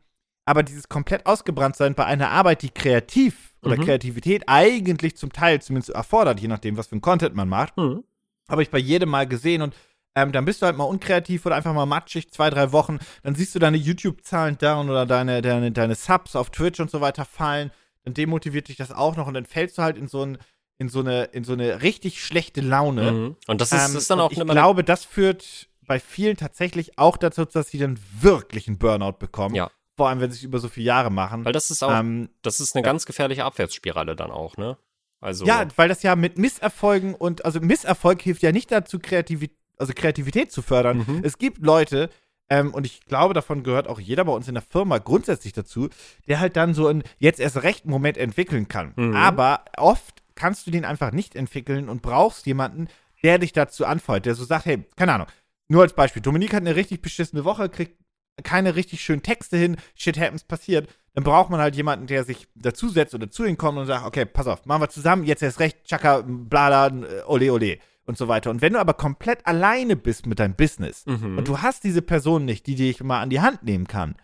[0.45, 3.85] aber dieses komplett ausgebrannt sein bei einer Arbeit, die kreativ oder mhm.
[3.85, 8.03] Kreativität eigentlich zum Teil zumindest erfordert, je nachdem, was für ein Content man macht, mhm.
[8.49, 9.73] habe ich bei jedem Mal gesehen und
[10.17, 12.99] ähm, dann bist du halt mal unkreativ oder einfach mal matschig, zwei, drei Wochen.
[13.23, 17.01] Dann siehst du deine YouTube-Zahlen down oder deine, deine, deine Subs auf Twitch und so
[17.01, 17.71] weiter fallen.
[18.05, 20.37] Dann demotiviert dich das auch noch und dann fällst du halt in so ein
[20.77, 23.11] in so eine, in so eine richtig schlechte Laune.
[23.11, 23.35] Mhm.
[23.47, 27.15] Und das ist, ähm, ist dann auch Ich glaube, das führt bei vielen tatsächlich auch
[27.17, 29.55] dazu, dass sie dann wirklich einen Burnout bekommen.
[29.55, 29.71] Ja.
[29.95, 31.45] Vor allem, wenn sie es über so viele Jahre machen.
[31.45, 32.91] Weil das ist auch, ähm, das ist eine ja.
[32.91, 34.77] ganz gefährliche Abwärtsspirale dann auch, ne?
[35.21, 35.45] Also.
[35.45, 39.93] Ja, weil das ja mit Misserfolgen und, also Misserfolg hilft ja nicht dazu, Kreativität also
[39.93, 41.05] Kreativität zu fördern.
[41.05, 41.21] Mhm.
[41.23, 42.09] Es gibt Leute,
[42.49, 45.89] ähm, und ich glaube, davon gehört auch jeder bei uns in der Firma grundsätzlich dazu,
[46.27, 48.93] der halt dann so einen jetzt erst recht Moment entwickeln kann.
[48.95, 49.15] Mhm.
[49.15, 52.87] Aber oft kannst du den einfach nicht entwickeln und brauchst jemanden,
[53.23, 55.27] der dich dazu anfeuert, der so sagt, hey, keine Ahnung,
[55.67, 57.99] nur als Beispiel, Dominik hat eine richtig beschissene Woche, kriegt
[58.43, 62.47] keine richtig schönen Texte hin, shit happens passiert, dann braucht man halt jemanden, der sich
[62.53, 65.59] dazusetzt oder zu ihm kommt und sagt, okay, pass auf, machen wir zusammen, jetzt erst
[65.59, 68.49] recht, tschakka, blala, äh, ole, ole und so weiter.
[68.51, 71.37] Und wenn du aber komplett alleine bist mit deinem Business mhm.
[71.37, 74.15] und du hast diese Person nicht, die dich mal an die Hand nehmen kann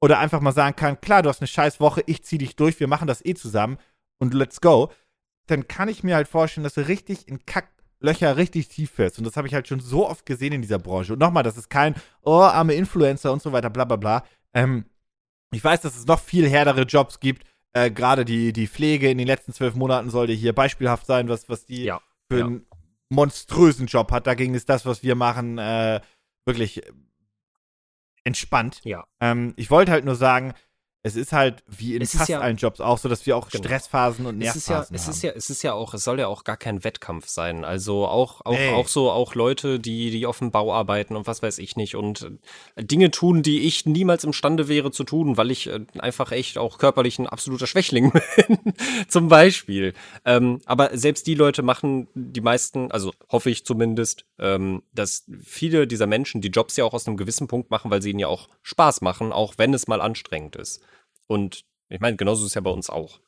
[0.00, 2.80] oder einfach mal sagen kann, klar, du hast eine scheiß Woche, ich zieh dich durch,
[2.80, 3.78] wir machen das eh zusammen
[4.18, 4.90] und let's go,
[5.46, 9.18] dann kann ich mir halt vorstellen, dass du richtig in Kacklöcher richtig tief fällst.
[9.18, 11.14] Und das habe ich halt schon so oft gesehen in dieser Branche.
[11.14, 14.24] Und nochmal, das ist kein, oh, arme Influencer und so weiter, bla bla bla.
[14.54, 14.84] Ähm,
[15.52, 17.44] ich weiß, dass es noch viel härtere Jobs gibt.
[17.72, 21.48] Äh, Gerade die, die Pflege in den letzten zwölf Monaten sollte hier beispielhaft sein, was,
[21.48, 22.46] was die ja, für ja.
[22.46, 22.66] ein
[23.10, 24.26] monströsen Job hat.
[24.26, 26.00] Dagegen ist das, was wir machen, äh,
[26.46, 26.82] wirklich
[28.24, 28.80] entspannt.
[28.84, 29.06] Ja.
[29.20, 30.54] Ähm, ich wollte halt nur sagen,
[31.02, 33.48] es ist halt wie in Es fast ja- allen Jobs auch so, dass wir auch
[33.48, 33.64] Genau.
[33.64, 35.10] Stressphasen und es ist ja, Nervphasen es haben.
[35.12, 37.64] ist ja, es ist ja auch, es soll ja auch gar kein Wettkampf sein.
[37.64, 38.74] Also auch, auch, Nee.
[38.74, 41.96] auch so, auch Leute, die, die auf dem Bau arbeiten und was weiß ich nicht
[41.96, 42.30] und
[42.76, 46.58] äh, Dinge tun, die ich niemals imstande wäre zu tun, weil ich äh, einfach echt
[46.58, 48.58] auch körperlich ein absoluter Schwächling bin.
[49.08, 49.94] Zum Beispiel.
[50.26, 55.86] Ähm, aber selbst die Leute machen die meisten, also hoffe ich zumindest, ähm, dass viele
[55.86, 58.28] dieser Menschen die Jobs ja auch aus einem gewissen Punkt machen, weil sie ihnen ja
[58.28, 60.80] auch Spaß machen, auch wenn es mal anstrengend ist.
[61.30, 63.20] Und ich meine, genauso ist es ja bei uns auch.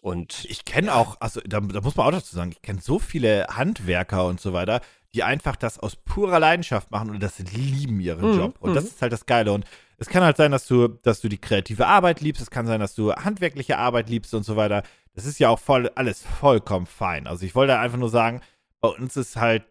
[0.00, 2.98] Und Ich kenne auch, also da, da muss man auch dazu sagen, ich kenne so
[2.98, 4.80] viele Handwerker und so weiter,
[5.12, 8.56] die einfach das aus purer Leidenschaft machen und das lieben ihren Mhm, Job.
[8.60, 8.74] Und mhm.
[8.74, 9.52] das ist halt das Geile.
[9.52, 9.66] Und
[9.98, 12.80] es kann halt sein, dass du, dass du die kreative Arbeit liebst, es kann sein,
[12.80, 14.82] dass du handwerkliche Arbeit liebst und so weiter.
[15.12, 17.26] Das ist ja auch voll, alles vollkommen fein.
[17.26, 18.40] Also ich wollte einfach nur sagen,
[18.80, 19.64] bei uns ist halt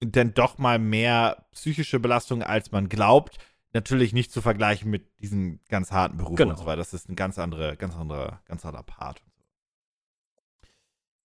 [0.00, 3.36] dann doch mal mehr psychische Belastung, als man glaubt.
[3.72, 6.50] Natürlich nicht zu vergleichen mit diesen ganz harten Berufen Genau.
[6.50, 6.78] und so weiter.
[6.78, 9.22] Das ist ein ganz andere, ganz anderer, ganz anderer Part.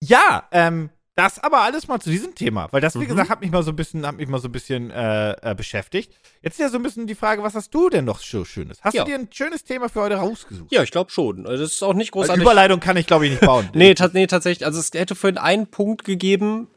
[0.03, 3.09] Ja, ähm, das aber alles mal zu diesem Thema, weil das, wie Mhm.
[3.09, 5.55] gesagt, hat mich mal so ein bisschen, hat mich mal so ein bisschen äh, äh,
[5.55, 6.15] beschäftigt.
[6.41, 8.81] Jetzt ist ja so ein bisschen die Frage, was hast du denn noch so Schönes?
[8.83, 9.05] Hast Ja.
[9.05, 10.73] du dir ein schönes Thema für heute rausgesucht?
[10.73, 11.47] Ja, ich glaube schon.
[11.47, 12.41] Also Das ist auch nicht großartig.
[12.43, 13.69] Überleitung kann ich, glaube ich, nicht bauen.
[13.75, 14.65] Nee, ta nee, tatsächlich.
[14.65, 16.69] Also es hätte vorhin einen Punkt gegeben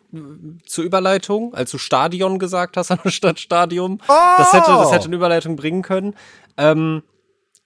[0.66, 4.00] zur Überleitung, als du Stadion gesagt hast anstatt Stadium.
[4.08, 6.16] Das hätte, das hätte eine Überleitung bringen können.
[6.58, 7.04] Ähm,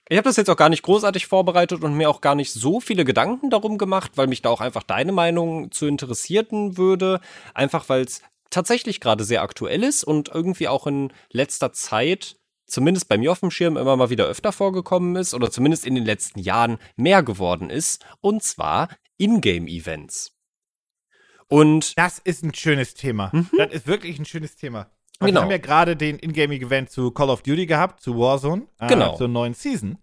[0.08, 2.80] ich habe das jetzt auch gar nicht großartig vorbereitet und mir auch gar nicht so
[2.80, 7.20] viele Gedanken darum gemacht, weil mich da auch einfach deine Meinung zu interessieren würde.
[7.52, 13.10] Einfach weil es tatsächlich gerade sehr aktuell ist und irgendwie auch in letzter Zeit, zumindest
[13.10, 16.06] bei mir auf dem Schirm, immer mal wieder öfter vorgekommen ist oder zumindest in den
[16.06, 18.02] letzten Jahren mehr geworden ist.
[18.22, 20.37] Und zwar Ingame-Events.
[21.48, 23.32] Und Das ist ein schönes Thema.
[23.56, 24.90] Das ist wirklich ein schönes Thema.
[25.20, 25.26] Mhm.
[25.26, 25.40] Genau.
[25.40, 29.16] Wir haben ja gerade den Ingame-Event zu Call of Duty gehabt, zu Warzone, äh, Genau.
[29.16, 29.98] zur neuen Season.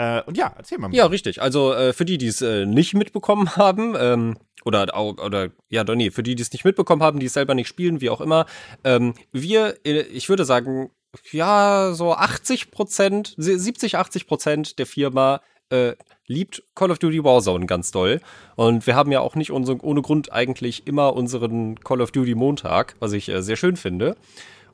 [0.00, 0.92] Äh, und ja, erzähl mal.
[0.94, 1.42] Ja, richtig.
[1.42, 6.10] Also äh, für die, die es äh, nicht mitbekommen haben, ähm, oder, oder ja, nee,
[6.10, 8.46] für die, die es nicht mitbekommen haben, die es selber nicht spielen, wie auch immer,
[8.84, 10.90] ähm, wir, äh, ich würde sagen,
[11.32, 15.94] ja, so 80 Prozent, 70, 80 Prozent der Firma äh,
[16.28, 18.20] liebt Call of Duty Warzone ganz doll.
[18.54, 22.34] Und wir haben ja auch nicht unser, ohne Grund eigentlich immer unseren Call of Duty
[22.34, 24.16] Montag, was ich äh, sehr schön finde.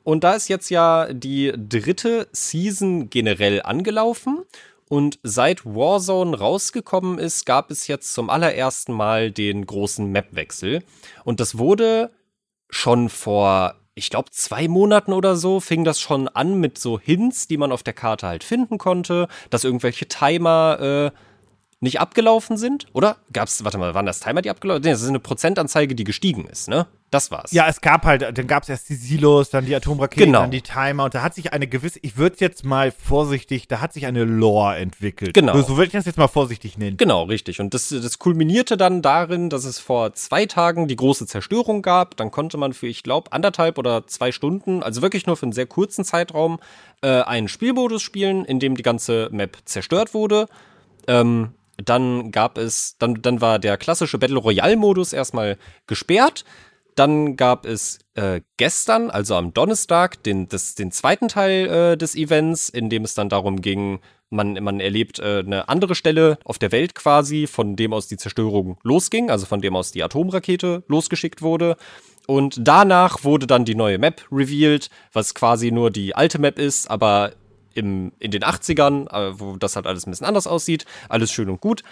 [0.03, 4.43] Und da ist jetzt ja die dritte Season generell angelaufen.
[4.87, 10.83] Und seit Warzone rausgekommen ist, gab es jetzt zum allerersten Mal den großen Map-Wechsel.
[11.23, 12.11] Und das wurde
[12.69, 17.47] schon vor, ich glaube, zwei Monaten oder so, fing das schon an mit so Hints,
[17.47, 21.17] die man auf der Karte halt finden konnte, dass irgendwelche Timer äh,
[21.85, 22.85] nicht abgelaufen sind.
[22.91, 24.89] Oder gab's, warte mal, waren das Timer, die abgelaufen sind?
[24.89, 26.85] Nee, das ist eine Prozentanzeige, die gestiegen ist, ne?
[27.11, 27.51] Das war's.
[27.53, 30.41] Ja, es gab halt, dann gab es erst die Silos, dann die Atomraketen, Genau.
[30.41, 33.79] dann die Timer und da hat sich eine gewisse, ich würde jetzt mal vorsichtig, da
[33.79, 35.33] hat sich eine Lore entwickelt.
[35.33, 35.53] Genau.
[35.55, 36.97] So, so würde ich das jetzt mal vorsichtig nennen.
[36.97, 37.61] Genau, richtig.
[37.61, 42.17] Und das, das kulminierte dann darin, dass es vor zwei Tagen die große Zerstörung gab.
[42.17, 45.53] Dann konnte man für, ich glaube, anderthalb oder zwei Stunden, also wirklich nur für einen
[45.53, 46.59] sehr kurzen Zeitraum,
[47.01, 50.47] äh, einen Spielmodus spielen, in dem die ganze Map zerstört wurde.
[51.07, 51.51] Ähm,
[51.83, 55.57] dann gab es, dann, dann war der klassische Battle Royale-Modus erstmal
[55.87, 56.45] gesperrt.
[56.95, 62.15] Dann gab es äh, gestern, also am Donnerstag, den, das, den zweiten Teil äh, des
[62.15, 66.57] Events, in dem es dann darum ging, man, man erlebt äh, eine andere Stelle auf
[66.57, 70.83] der Welt quasi, von dem aus die Zerstörung losging, also von dem aus die Atomrakete
[70.87, 71.75] losgeschickt wurde.
[72.27, 76.89] Und danach wurde dann die neue Map revealed, was quasi nur die alte Map ist,
[76.89, 77.33] aber
[77.75, 80.85] im, in den 80ern, äh, wo das halt alles ein bisschen anders aussieht.
[81.07, 81.83] Alles schön und gut.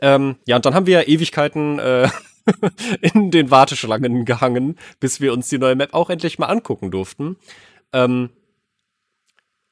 [0.00, 2.08] Ähm, ja, und dann haben wir Ewigkeiten äh,
[3.00, 7.36] in den Warteschlangen gehangen, bis wir uns die neue Map auch endlich mal angucken durften.
[7.92, 8.30] Ähm,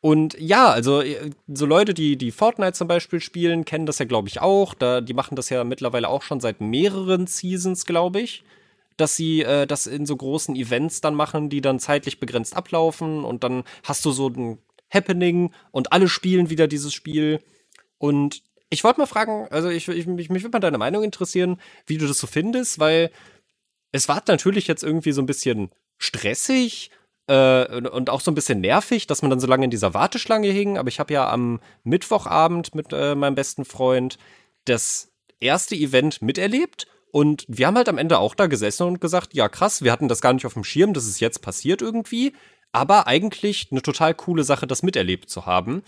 [0.00, 4.04] und ja, also äh, so Leute, die, die Fortnite zum Beispiel spielen, kennen das ja,
[4.04, 4.74] glaube ich, auch.
[4.74, 8.44] Da, die machen das ja mittlerweile auch schon seit mehreren Seasons, glaube ich.
[8.96, 13.24] Dass sie äh, das in so großen Events dann machen, die dann zeitlich begrenzt ablaufen
[13.24, 14.58] und dann hast du so ein
[14.90, 17.40] Happening und alle spielen wieder dieses Spiel.
[17.98, 21.60] Und ich wollte mal fragen, also ich, ich, mich, mich würde mal deine Meinung interessieren,
[21.86, 23.10] wie du das so findest, weil
[23.92, 26.90] es war natürlich jetzt irgendwie so ein bisschen stressig
[27.28, 30.48] äh, und- auch so ein bisschen nervig, dass man dann so lange in dieser Warteschlange
[30.48, 30.78] hing.
[30.78, 34.18] Aber ich habe ja am Mittwochabend mit äh, meinem besten Freund
[34.64, 36.86] das erste Event miterlebt.
[37.12, 40.08] Und wir haben halt am Ende auch da gesessen und gesagt, ja krass, wir hatten
[40.08, 42.34] das gar nicht auf dem Schirm, dass es jetzt passiert irgendwie.
[42.76, 45.82] Aber eigentlich eine total coole Sache, das miterlebt zu haben.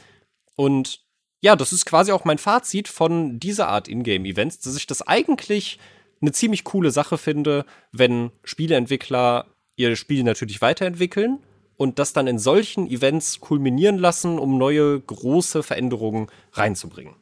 [0.57, 1.03] Und
[1.43, 5.79] ja, das ist quasi auch mein Fazit von dieser Art Ingame-Events, dass ich das eigentlich
[6.23, 11.41] eine ziemlich coole Sache finde, wenn Spieleentwickler ihr Spiel natürlich weiterentwickeln
[11.77, 17.17] und das dann in solchen Events kulminieren lassen, um neue große Veränderungen reinzubringen.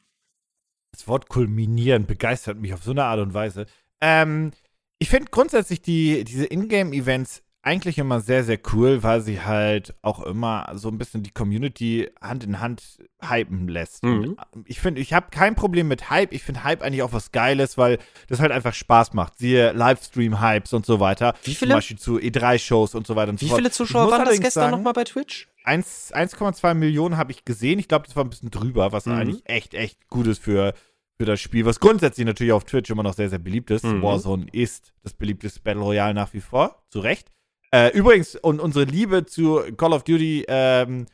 [0.92, 3.66] das Wort kulminieren begeistert mich auf so eine Art und Weise.
[4.00, 4.52] Ähm,
[5.00, 10.22] ich finde grundsätzlich die, diese Ingame-Events eigentlich immer sehr, sehr cool, weil sie halt auch
[10.22, 14.05] immer so ein bisschen die Community Hand in Hand hypen lässt.
[14.05, 14.37] Mhm.
[14.66, 16.33] Ich finde, ich habe kein Problem mit Hype.
[16.33, 17.98] Ich finde Hype eigentlich auch was Geiles, weil
[18.29, 19.38] das halt einfach Spaß macht.
[19.38, 21.35] Siehe Livestream-Hypes und so weiter.
[21.42, 21.70] Wie viele?
[21.72, 23.59] Zum Beispiel zu E3-Shows und so weiter und Wie so fort.
[23.59, 25.48] viele Ich Zuschauer waren das gestern nochmal bei Twitch?
[25.64, 27.81] 1 1,2 Millionen habe ich gesehen.
[27.81, 29.12] Ich glaube, das war ein bisschen drüber, was Mhm.
[29.12, 30.72] eigentlich echt, echt gut ist für,
[31.18, 33.85] für das Spiel, was grundsätzlich natürlich auf Twitch immer noch sehr, sehr beliebt ist.
[33.85, 34.02] Mhm.
[34.02, 37.33] Warzone ist das beliebteste Battle Royale nach wie vor, zu Recht.
[37.74, 41.07] Äh, übrigens, und unsere Liebe zu Call of Duty, ähm,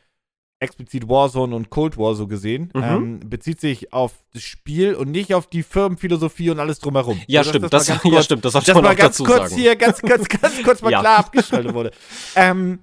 [0.60, 2.82] explizit Warzone und Cold War so gesehen, Mhm.
[2.82, 7.20] ähm, bezieht sich auf das Spiel und nicht auf die Firmenphilosophie und alles drumherum.
[7.26, 7.72] Ja, So, dass stimmt.
[7.72, 8.44] Das, mal ganz ja, kurz- stimmt.
[8.44, 9.56] Das sollte das man auch ganz dazu kurz sagen.
[9.60, 11.00] hier, ganz, ganz, ganz kurz mal Ja.
[11.00, 11.90] klar abgeschaltet wurde.
[12.36, 12.78] Ähm,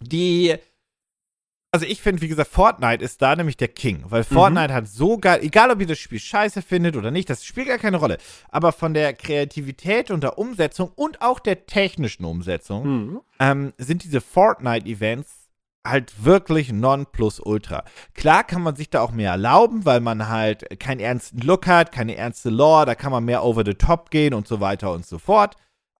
[0.00, 0.54] die,
[1.76, 4.34] also ich finde, wie gesagt, Fortnite ist da nämlich der King, weil Mhm.
[4.34, 7.68] Fortnite hat so geil, egal ob ihr das Spiel scheiße findet oder nicht, das spielt
[7.68, 12.86] gar keine Rolle, aber von der Kreativität und der Umsetzung und auch der technischen Umsetzung
[12.86, 13.20] Mhm.
[13.40, 15.48] ähm, sind diese Fortnite-Events
[15.86, 17.84] halt wirklich non-plus-ultra.
[18.14, 21.92] Klar kann man sich da auch mehr erlauben, weil man halt keinen ernsten Look hat,
[21.92, 25.06] keine ernste Lore, da kann man mehr over the top gehen und so weiter und
[25.06, 25.54] so fort.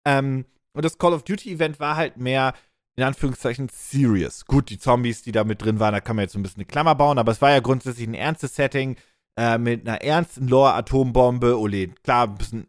[0.05, 2.55] Ähm, und das Call of Duty-Event war halt mehr,
[2.97, 4.47] in Anführungszeichen, serious.
[4.47, 6.61] Gut, die Zombies, die da mit drin waren, da kann man jetzt so ein bisschen
[6.61, 8.97] eine Klammer bauen, aber es war ja grundsätzlich ein ernstes Setting
[9.37, 12.67] äh, mit einer ernsten Lore, Atombombe, ole, klar, ein bisschen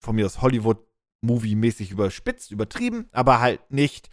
[0.00, 4.10] von mir aus Hollywood-Movie-mäßig überspitzt, übertrieben, aber halt nicht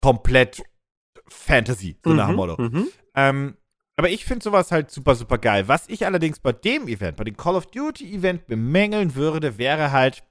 [0.00, 0.62] komplett
[1.26, 2.60] Fantasy, so nach dem Motto.
[2.60, 2.88] Mhm.
[3.14, 3.56] Ähm,
[3.96, 5.68] aber ich finde sowas halt super, super geil.
[5.68, 9.92] Was ich allerdings bei dem Event, bei dem Call of Duty Event bemängeln würde, wäre
[9.92, 10.22] halt,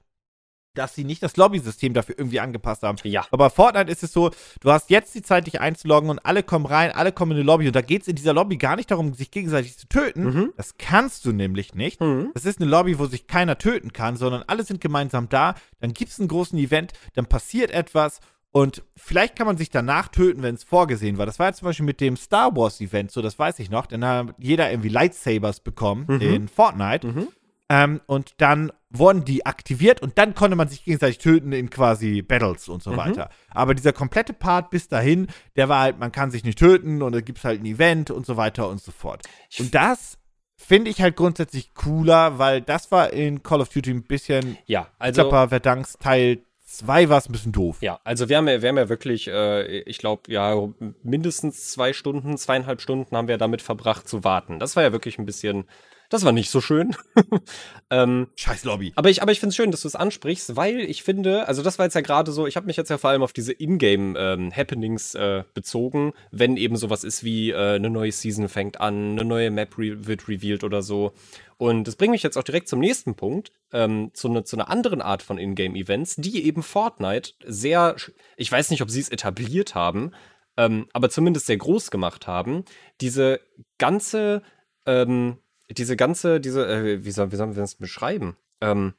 [0.74, 2.96] dass sie nicht das Lobby-System dafür irgendwie angepasst haben.
[3.04, 3.22] Ja.
[3.30, 4.30] Aber bei Fortnite ist es so,
[4.60, 7.42] du hast jetzt die Zeit, dich einzuloggen und alle kommen rein, alle kommen in die
[7.42, 10.24] Lobby und da geht es in dieser Lobby gar nicht darum, sich gegenseitig zu töten.
[10.24, 10.52] Mhm.
[10.56, 12.00] Das kannst du nämlich nicht.
[12.00, 12.30] Mhm.
[12.34, 15.54] Das ist eine Lobby, wo sich keiner töten kann, sondern alle sind gemeinsam da.
[15.80, 18.20] Dann gibt es einen großen Event, dann passiert etwas
[18.52, 21.26] und vielleicht kann man sich danach töten, wenn es vorgesehen war.
[21.26, 23.86] Das war ja zum Beispiel mit dem Star Wars Event so, das weiß ich noch.
[23.86, 26.20] Dann hat jeder irgendwie Lightsabers bekommen Mhm.
[26.20, 27.06] in Fortnite.
[27.06, 27.28] Mhm.
[27.70, 32.20] Ähm, und dann wurden die aktiviert und dann konnte man sich gegenseitig töten in quasi
[32.22, 32.96] Battles und so Mhm.
[32.96, 33.30] weiter.
[33.50, 37.14] Aber dieser komplette Part bis dahin, der war halt, man kann sich nicht töten und
[37.14, 39.22] es gibt halt ein Event und so weiter und so fort.
[39.60, 40.18] Und das
[40.56, 44.88] finde ich halt grundsätzlich cooler, weil das war in Call of Duty ein bisschen, Ja,
[44.98, 45.22] also.
[45.22, 47.78] Klapper Verdanks Teil 2 war es ein bisschen doof.
[47.80, 50.56] Ja, also wir haben ja, wir haben ja wirklich, äh, ich glaube, ja,
[51.04, 54.58] mindestens zwei Stunden, zweieinhalb Stunden haben wir damit verbracht zu warten.
[54.58, 55.64] Das war ja wirklich ein bisschen,
[56.10, 56.94] das war nicht so schön.
[57.90, 58.92] ähm, Scheiß Lobby.
[58.96, 61.62] aber ich, aber ich finde es schön, dass du es ansprichst, weil ich finde, also
[61.62, 63.52] das war jetzt ja gerade so, ich habe mich jetzt ja vor allem auf diese
[63.52, 69.24] Ingame-Happenings äh, bezogen, wenn eben sowas ist wie äh, eine neue Season fängt an, eine
[69.24, 71.12] neue Map re wird revealed oder so.
[71.56, 74.68] Und das bringt mich jetzt auch direkt zum nächsten Punkt, ähm, zu, ne, zu einer
[74.68, 77.96] anderen Art von Ingame-Events, die eben Fortnite sehr,
[78.36, 80.12] ich weiß nicht, ob sie es etabliert haben,
[80.56, 82.64] ähm, aber zumindest sehr groß gemacht haben.
[83.00, 83.40] Diese
[83.78, 84.42] ganze,
[84.86, 85.38] ähm,
[85.70, 88.36] diese ganze, diese, äh, wie, soll, wie sollen wir das beschreiben?
[88.60, 88.94] Ähm,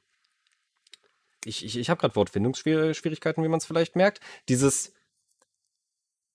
[1.45, 4.19] ich ich, ich habe gerade Wortfindungsschwierigkeiten, wie man es vielleicht merkt.
[4.47, 4.93] Dieses,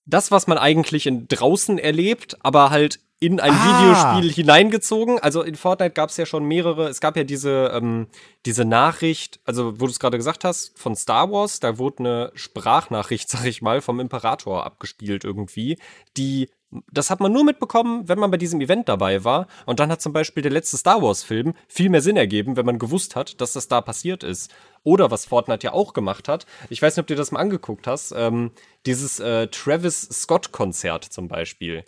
[0.05, 4.13] das, was man eigentlich in draußen erlebt, aber halt in ein Ah.
[4.13, 5.19] Videospiel hineingezogen.
[5.19, 8.07] Also in Fortnite gab es ja schon mehrere, es gab ja diese, ähm,
[8.45, 12.31] diese Nachricht, also wo du es gerade gesagt hast, von Star Wars, da wurde eine
[12.35, 15.79] Sprachnachricht, sag ich mal, vom Imperator abgespielt irgendwie,
[16.15, 16.49] die
[16.91, 19.47] das hat man nur mitbekommen, wenn man bei diesem Event dabei war.
[19.65, 22.79] Und dann hat zum Beispiel der letzte Star Wars-Film viel mehr Sinn ergeben, wenn man
[22.79, 24.53] gewusst hat, dass das da passiert ist.
[24.83, 26.45] Oder was Fortnite ja auch gemacht hat.
[26.69, 28.13] Ich weiß nicht, ob du das mal angeguckt hast.
[28.15, 28.51] Ähm,
[28.85, 31.85] dieses äh, Travis Scott-Konzert zum Beispiel.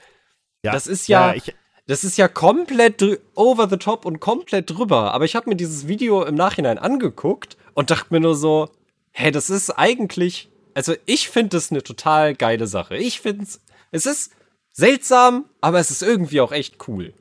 [0.64, 0.72] Ja.
[0.72, 1.54] Das ist ja, ich,
[1.88, 3.04] das ist ja komplett
[3.36, 5.14] over the top und komplett drüber.
[5.14, 8.70] Aber ich habe mir dieses Video im Nachhinein angeguckt und dachte mir nur so,
[9.12, 12.96] hey, das ist eigentlich, also ich finde das eine total geile Sache.
[12.96, 13.62] Ich finde es,
[13.92, 14.32] es ist
[14.80, 17.14] seltsam, aber es ist irgendwie auch echt cool.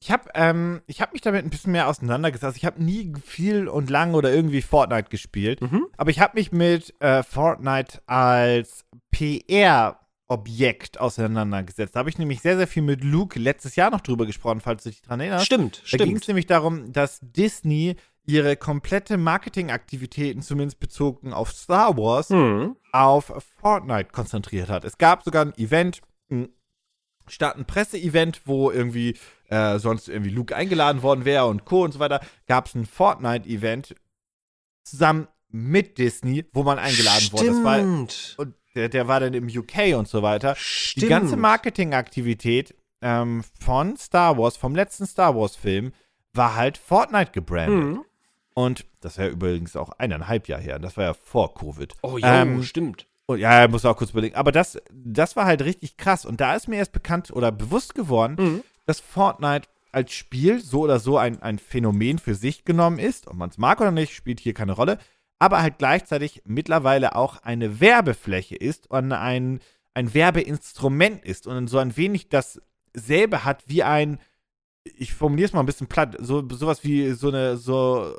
[0.00, 2.56] Ich habe ähm, ich hab mich damit ein bisschen mehr auseinandergesetzt.
[2.56, 5.60] Ich habe nie viel und lang oder irgendwie Fortnite gespielt.
[5.96, 11.96] Aber ich habe mich mit äh, Fortnite als PR-Objekt auseinandergesetzt.
[11.96, 14.84] Da habe ich nämlich sehr, sehr viel mit Luke letztes Jahr noch drüber gesprochen, falls
[14.84, 15.46] du dich dran erinnerst.
[15.46, 16.28] Stimmt, Da ging es stimmt.
[16.28, 17.96] nämlich darum, dass Disney
[18.28, 22.76] ihre komplette Marketingaktivitäten, zumindest bezogen auf Star Wars, Hm.
[22.92, 24.84] auf Fortnite konzentriert hat.
[24.84, 26.02] Es gab sogar ein Event,
[27.26, 29.16] statt ein Presseevent, wo irgendwie
[29.48, 31.84] äh, sonst irgendwie Luke eingeladen worden wäre und Co.
[31.84, 33.94] und so weiter, gab es ein Fortnite-Event
[34.84, 37.46] zusammen mit Disney, wo man eingeladen wurde.
[37.46, 38.34] Das war, Stimmt.
[38.38, 40.54] und der, der war dann im UK und so weiter.
[40.58, 41.02] Stimmt.
[41.02, 45.92] Die ganze Marketingaktivität ähm, von Star Wars, vom letzten Star Wars-Film,
[46.34, 47.84] war halt Fortnite gebrandet.
[47.96, 48.04] Mhm.
[48.58, 50.78] Und das war ja übrigens auch eineinhalb Jahre her.
[50.80, 51.94] Das war ja vor Covid.
[52.02, 53.06] Oh ja, Ähm, stimmt.
[53.26, 54.34] Und ja, muss auch kurz überlegen.
[54.34, 56.24] Aber das, das war halt richtig krass.
[56.26, 58.64] Und da ist mir erst bekannt oder bewusst geworden, Mhm.
[58.84, 63.28] dass Fortnite als Spiel so oder so ein, ein Phänomen für sich genommen ist.
[63.28, 64.98] Ob man es mag oder nicht, spielt hier keine Rolle.
[65.38, 69.60] Aber halt gleichzeitig mittlerweile auch eine Werbefläche ist und ein,
[69.94, 74.18] ein Werbeinstrument ist und so ein wenig dasselbe hat wie ein,
[74.82, 78.12] ich formuliere es mal ein bisschen platt, so sowas wie so eine, so,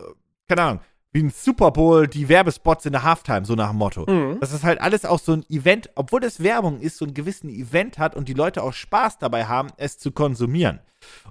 [0.50, 0.82] keine Ahnung,
[1.12, 4.06] wie ein Super Bowl, die Werbespots in der Halftime, so nach dem Motto.
[4.12, 4.40] Mhm.
[4.42, 7.50] Dass es halt alles auch so ein Event, obwohl es Werbung ist, so einen gewissen
[7.50, 10.80] Event hat und die Leute auch Spaß dabei haben, es zu konsumieren.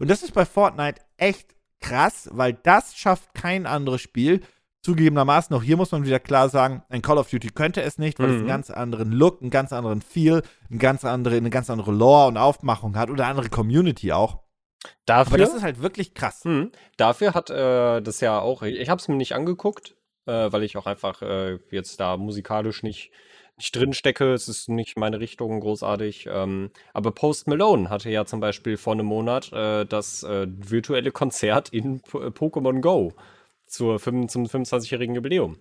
[0.01, 4.41] Und das ist bei Fortnite echt krass, weil das schafft kein anderes Spiel.
[4.83, 8.19] Zugegebenermaßen, auch hier muss man wieder klar sagen, ein Call of Duty könnte es nicht,
[8.19, 8.49] weil es einen Mhm.
[8.49, 12.37] ganz anderen Look, einen ganz anderen Feel, eine ganz andere, eine ganz andere Lore und
[12.37, 14.39] Aufmachung hat oder eine andere Community auch.
[15.07, 16.45] Dafür, Aber das ist halt wirklich krass.
[16.45, 16.71] Hm.
[16.97, 20.77] Dafür hat äh, das ja auch, ich habe es mir nicht angeguckt, äh, weil ich
[20.77, 23.11] auch einfach äh, jetzt da musikalisch nicht,
[23.57, 24.33] nicht drin stecke.
[24.33, 26.29] Es ist nicht meine Richtung großartig.
[26.31, 31.11] Ähm, aber Post Malone hatte ja zum Beispiel vor einem Monat äh, das äh, virtuelle
[31.11, 33.15] Konzert in P äh, Pokémon Go
[33.67, 35.59] zur, fünf- zum 25-jährigen Jubiläum.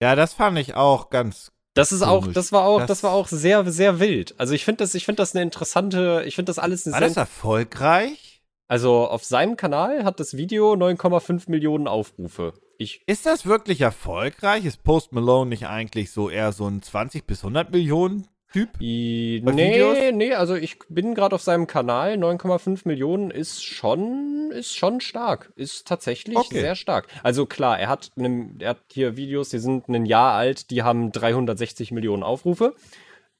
[0.00, 1.50] Ja, das fand ich auch ganz.
[1.78, 4.34] Das ist auch, das war auch, Das- das, war auch sehr, sehr wild.
[4.38, 7.00] Also ich finde das, ich finde das eine interessante, ich finde das alles eine War
[7.00, 8.42] das erfolgreich?
[8.68, 12.52] Also auf seinem Kanal hat das Video 9,5 Millionen Aufrufe.
[12.76, 14.64] Ich, Ist das wirklich erfolgreich?
[14.64, 18.70] Ist Post Malone nicht eigentlich so eher so ein 20 bis 100 Millionen Typ?
[18.80, 19.96] i, nee, Videos?
[20.14, 22.14] nee, also ich bin gerade auf seinem Kanal.
[22.14, 25.52] 9,5 Millionen ist schon, ist schon stark.
[25.54, 26.60] Ist tatsächlich Okay.
[26.60, 27.08] sehr stark.
[27.22, 30.82] Also klar, er hat, ne, er hat hier Videos, die sind ein Jahr alt, die
[30.82, 32.74] haben 360 Millionen Aufrufe.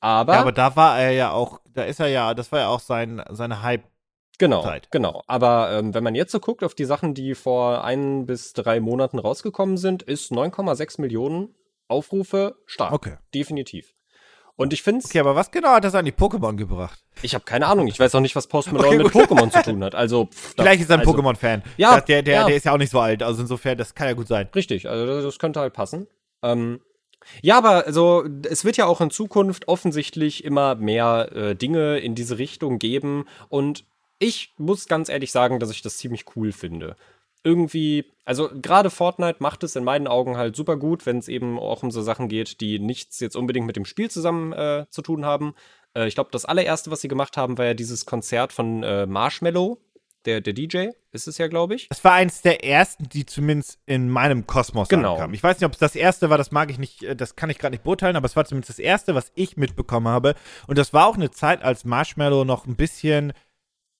[0.00, 2.68] Aber, Ja, aber da war er ja auch, da ist er ja, das war ja
[2.68, 3.84] auch sein, seine Hype.
[4.38, 4.90] genau, Zeit.
[4.92, 5.22] genau.
[5.26, 8.78] Aber ähm, wenn man jetzt so guckt auf die Sachen, die vor ein bis drei
[8.78, 11.54] Monaten rausgekommen sind, ist 9,6 Millionen
[11.88, 12.92] Aufrufe stark.
[12.92, 13.16] Okay.
[13.34, 13.94] Definitiv.
[14.58, 17.00] Und ich finde es, Okay, aber was genau hat das an die Pokémon gebracht?
[17.22, 19.12] ich habe keine Ahnung, ich weiß auch nicht, was Post Malone Okay, mit.
[19.12, 19.94] Pokémon zu tun hat.
[19.94, 21.62] Also, pff, Vielleicht ist er ein also, Pokémon-Fan.
[21.76, 22.44] Ja, Das- Der, der, ja.
[22.46, 23.22] der ist ja auch nicht so alt.
[23.22, 24.48] Also insofern, das kann ja gut sein.
[24.54, 26.08] Richtig, also das, das könnte halt passen.
[26.42, 26.80] Ähm,
[27.40, 32.14] ja, aber also es wird ja auch in Zukunft offensichtlich immer mehr äh, Dinge in
[32.16, 33.84] diese Richtung geben und
[34.18, 36.96] ich muss ganz ehrlich sagen, dass ich das ziemlich cool finde.
[37.48, 41.58] Irgendwie, also gerade Fortnite macht es in meinen Augen halt super gut, wenn es eben
[41.58, 45.00] auch um so Sachen geht, die nichts jetzt unbedingt mit dem Spiel zusammen äh, zu
[45.00, 45.54] tun haben.
[45.94, 49.06] Äh, ich glaube, das allererste, was sie gemacht haben, war ja dieses Konzert von äh,
[49.06, 49.78] Marshmallow,
[50.26, 51.88] der, der DJ, ist es ja, glaube ich.
[51.88, 55.14] Das war eins der ersten, die zumindest in meinem Kosmos Genau.
[55.14, 55.32] ankamen.
[55.32, 57.48] Ich weiß nicht, ob es das erste war, das mag ich nicht, äh, das kann
[57.48, 60.34] ich gerade nicht beurteilen, aber es war zumindest das erste, was ich mitbekommen habe.
[60.66, 63.32] Und das war auch eine Zeit, als Marshmallow noch ein bisschen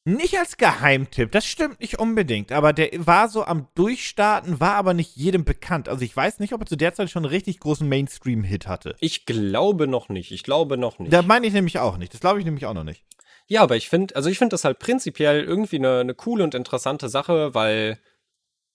[0.08, 4.94] nicht als Geheimtipp, das stimmt nicht unbedingt, aber der war so am Durchstarten, war aber
[4.94, 5.88] nicht jedem bekannt.
[5.88, 8.96] Also ich weiß nicht, ob er zu der Zeit schon einen richtig großen Mainstream-Hit hatte.
[9.00, 10.32] Ich glaube noch nicht.
[10.32, 11.12] Ich glaube noch nicht.
[11.12, 12.12] Da meine ich nämlich auch nicht.
[12.12, 13.04] Das glaube ich nämlich auch noch nicht.
[13.46, 16.54] Ja, aber ich finde, also ich finde das halt prinzipiell irgendwie eine, eine coole und
[16.54, 17.98] interessante Sache, weil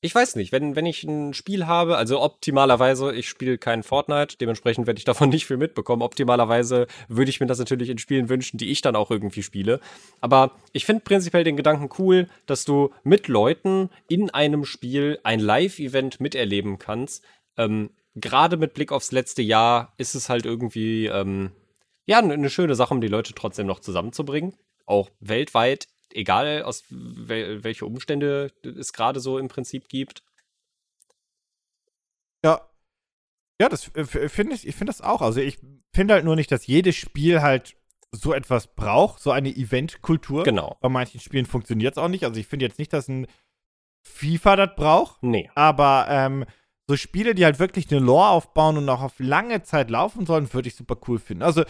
[0.04, 4.36] ich weiß nicht, wenn, wenn ich ein Spiel habe, also optimalerweise, ich spiele kein Fortnite,
[4.38, 6.02] dementsprechend werde ich davon nicht viel mitbekommen.
[6.02, 9.80] Optimalerweise würde ich mir das natürlich in Spielen wünschen, die ich dann auch irgendwie spiele.
[10.20, 15.40] Aber ich finde prinzipiell den Gedanken cool, dass du mit Leuten in einem Spiel ein
[15.40, 17.24] Live-Event miterleben kannst.
[17.56, 21.52] Ähm, Gerade mit Blick aufs letzte Jahr ist es halt irgendwie, ähm,
[22.06, 24.54] ja, eine schöne Sache, um die Leute trotzdem noch zusammenzubringen.
[24.86, 30.24] Auch weltweit, egal aus wel welche Umstände es gerade so im Prinzip gibt.
[32.44, 32.68] Ja.
[33.62, 35.22] Ja, das äh, finde ich, ich finde das auch.
[35.22, 35.60] Also ich
[35.94, 37.76] finde halt nur nicht, dass jedes Spiel halt
[38.12, 40.44] so etwas braucht, so eine Eventkultur.
[40.44, 40.78] Genau.
[40.82, 42.24] Bei manchen Spielen funktioniert es auch nicht.
[42.26, 43.28] Also ich finde jetzt nicht, dass ein
[44.06, 45.50] FIFA das braucht, Nee.
[45.56, 46.46] aber ähm,
[46.88, 50.54] so Spiele, die halt wirklich eine Lore aufbauen und auch auf lange Zeit laufen sollen,
[50.54, 51.44] würde ich super cool finden.
[51.44, 51.64] Also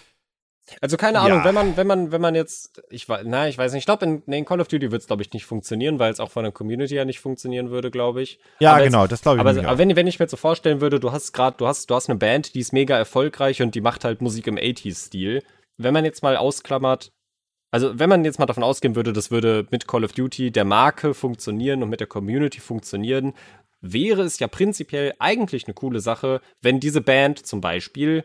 [0.82, 1.24] Also keine Ja.
[1.26, 3.86] Ahnung, wenn man, wenn man, wenn man jetzt, ich weiß, na, ich weiß nicht, ich
[3.86, 6.32] glaube, in, in Call of Duty wird es, glaube ich, nicht funktionieren, weil es auch
[6.32, 8.40] von der Community ja nicht funktionieren würde, glaube ich.
[8.60, 10.38] ja, Aber jetzt- genau, das glaube ich Aber, aber wenn, wenn ich mir jetzt so
[10.38, 13.62] vorstellen würde, du hast gerade, du hast, du hast eine Band, die ist mega erfolgreich
[13.62, 15.44] und die macht halt Musik im 80s-Stil.
[15.78, 17.12] Wenn man jetzt mal ausklammert,
[17.72, 20.64] also wenn man jetzt mal davon ausgehen würde, das würde mit Call of Duty der
[20.64, 23.34] Marke funktionieren und mit der Community funktionieren,
[23.82, 28.24] wäre es ja prinzipiell eigentlich eine coole Sache, wenn diese Band zum Beispiel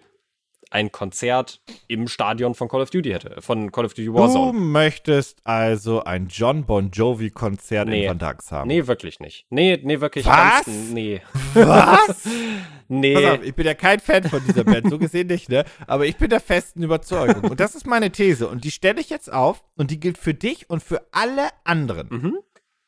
[0.70, 4.58] ein Konzert im Stadion von Call of Duty hätte, von Call of Duty Du Warzone.
[4.58, 8.02] möchtest also ein John Bon Jovi Konzert Nee.
[8.04, 8.68] in Van Dags haben.
[8.68, 9.46] Nee, wirklich nicht.
[9.50, 10.64] Nee, nee, wirklich Was?
[10.66, 11.20] ganz, nee.
[11.54, 12.28] Was?
[12.90, 13.12] Nee.
[13.12, 15.66] Pass auf, ich bin ja kein Fan von dieser Band, so gesehen nicht, ne?
[15.86, 17.50] Aber ich bin der festen Überzeugung.
[17.50, 18.48] Und das ist meine These.
[18.48, 22.08] Und die stelle ich jetzt auf und die gilt für dich und für alle anderen.
[22.10, 22.38] Mhm.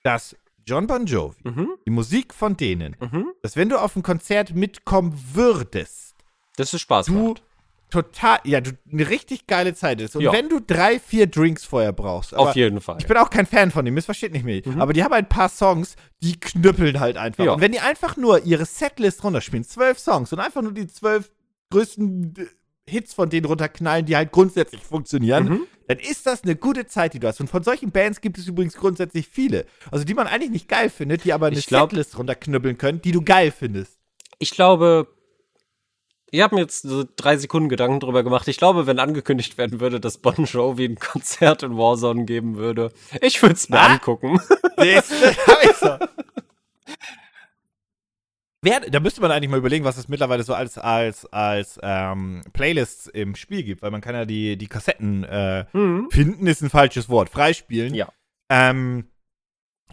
[0.03, 0.35] dass
[0.67, 1.69] John Bon Jovi, Mhm.
[1.87, 3.27] die Musik von denen, Mhm.
[3.43, 6.15] dass wenn du auf ein Konzert mitkommen würdest,
[6.57, 7.43] Das ist Spaß du macht.
[7.91, 10.17] Total, ja, du eine richtig geile Zeit ist.
[10.17, 10.33] Und Ja.
[10.33, 12.97] wenn du drei, vier Drinks vorher brauchst, Auf jeden Fall.
[13.01, 14.63] ich bin auch kein Fan von dem, missversteht nicht mehr.
[14.79, 17.45] Aber die haben ein paar Songs, die knüppeln halt einfach.
[17.45, 17.53] Ja.
[17.53, 21.31] Und wenn die einfach nur ihre Setlist runterspielen, zwölf Songs und einfach nur die zwölf
[21.71, 22.47] größten äh,
[22.91, 25.61] Hits von denen runterknallen, die halt grundsätzlich funktionieren, Mhm.
[25.87, 27.41] dann ist das eine gute Zeit, die du hast.
[27.41, 29.65] Und von solchen Bands gibt es übrigens grundsätzlich viele.
[29.93, 33.13] Also die man eigentlich nicht geil findet, die aber eine glaub- Setlist runterknüppeln können, die
[33.13, 33.99] du geil findest.
[34.41, 35.07] Ich glaube,
[36.31, 38.47] ich habe mir jetzt so drei Sekunden Gedanken drüber gemacht.
[38.49, 42.93] Ich glaube, wenn angekündigt werden würde, dass Bon Jovi ein Konzert in Warzone geben würde,
[43.21, 43.87] ich würde es mir Ah.
[43.95, 44.41] angucken.
[48.63, 52.43] Wer, da müsste man eigentlich mal überlegen, was es mittlerweile so als, als, als ähm,
[52.53, 56.09] Playlists im Spiel gibt, weil man kann ja die, die Kassetten äh, Mhm.
[56.11, 57.95] finden, ist ein falsches Wort, freispielen.
[57.95, 58.13] Ja.
[58.51, 59.07] Ähm,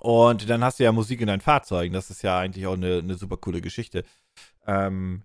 [0.01, 1.93] und dann hast du ja Musik in deinen Fahrzeugen.
[1.93, 4.03] Das ist ja eigentlich auch eine, eine super coole Geschichte.
[4.67, 5.23] Ähm,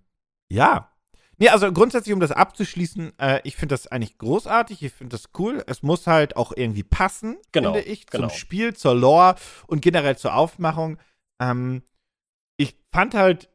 [0.49, 0.89] ja.
[1.37, 4.83] Nee, also grundsätzlich, um das abzuschließen, äh, ich finde das eigentlich großartig.
[4.83, 5.63] Ich finde das cool.
[5.67, 8.27] Es muss halt auch irgendwie passen, Genau, finde ich, genau.
[8.27, 9.35] zum Spiel, zur Lore
[9.67, 10.97] und generell zur Aufmachung.
[11.41, 11.83] Ähm,
[12.57, 13.49] ich fand halt,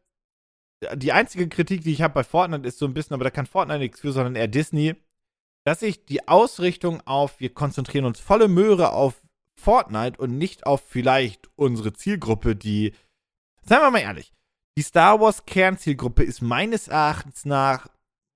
[0.95, 3.47] die einzige Kritik, die ich habe bei Fortnite, ist so ein bisschen, aber da kann
[3.47, 4.95] Fortnite nichts für, sondern eher Disney,
[5.65, 9.23] dass ich die Ausrichtung auf, wir konzentrieren uns volle Möhre auf
[9.55, 12.95] Fortnite und nicht auf vielleicht unsere Zielgruppe, die,
[13.63, 14.33] seien wir mal ehrlich,
[14.79, 17.89] die Star Wars Kernzielgruppe ist meines Erachtens nach,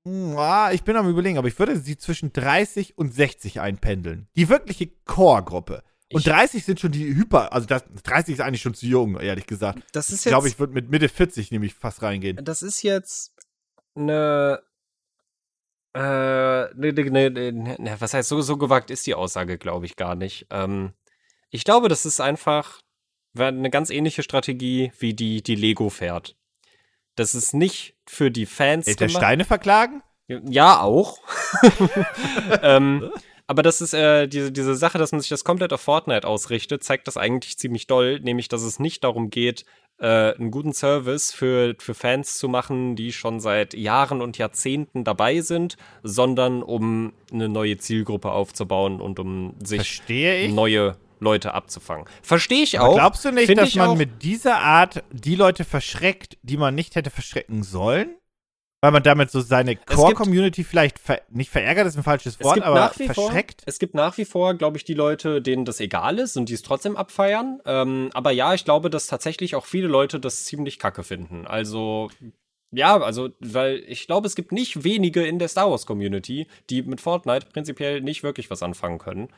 [0.04, 4.26] hm, ah, ich bin am überlegen, aber ich würde sie zwischen 30 und 60 einpendeln.
[4.34, 5.84] Die wirkliche Core-Gruppe.
[6.12, 9.20] Und Ich- 30 sind schon die Hyper, also das, 30 ist eigentlich schon zu jung,
[9.20, 9.84] ehrlich gesagt.
[9.92, 12.44] Das ist Ich glaube, ich würde mit Mitte 40 nämlich fast reingehen.
[12.44, 13.36] das ist jetzt
[13.94, 14.60] eine
[15.94, 16.00] äh,
[16.74, 20.16] ne, ne, ne, ne, was heißt, so, so gewagt ist die Aussage, glaube ich, gar
[20.16, 20.48] nicht.
[20.50, 20.92] Ähm,
[21.50, 22.81] ich glaube, das ist einfach
[23.38, 26.36] eine ganz ähnliche Strategie, wie die, die Lego fährt.
[27.14, 29.22] Das ist nicht für die Fans Ey, der gemacht.
[29.22, 30.02] Steine verklagen?
[30.28, 31.18] Ja, auch.
[32.62, 33.10] ähm,
[33.46, 36.84] aber das ist äh, diese, diese Sache, dass man sich das komplett auf Fortnite ausrichtet,
[36.84, 39.66] zeigt das eigentlich ziemlich doll, nämlich dass es nicht darum geht,
[39.98, 45.04] äh, einen guten Service für, für Fans zu machen, die schon seit Jahren und Jahrzehnten
[45.04, 50.02] dabei sind, sondern um eine neue Zielgruppe aufzubauen und um sich
[50.48, 52.06] neue Leute abzufangen.
[52.22, 52.94] Verstehe ich Aber auch.
[52.96, 57.10] glaubst du nicht, dass man mit dieser Art die Leute verschreckt, die man nicht hätte
[57.10, 58.16] verschrecken sollen?
[58.84, 62.62] Weil man damit so seine Core-Community vielleicht ver nicht verärgert, ist ein falsches Es Wort,
[62.62, 63.60] aber verschreckt?
[63.60, 66.48] Vor, es gibt nach wie vor, glaube ich, die Leute, denen das egal ist und
[66.48, 67.60] die es trotzdem abfeiern.
[67.64, 71.46] Ähm, aber ja, ich glaube, dass tatsächlich auch viele Leute das ziemlich kacke finden.
[71.46, 72.10] Also,
[72.72, 76.82] ja, also, weil ich glaube, es gibt nicht wenige in der Star Wars Community, die
[76.82, 79.28] mit Fortnite prinzipiell nicht wirklich was anfangen können.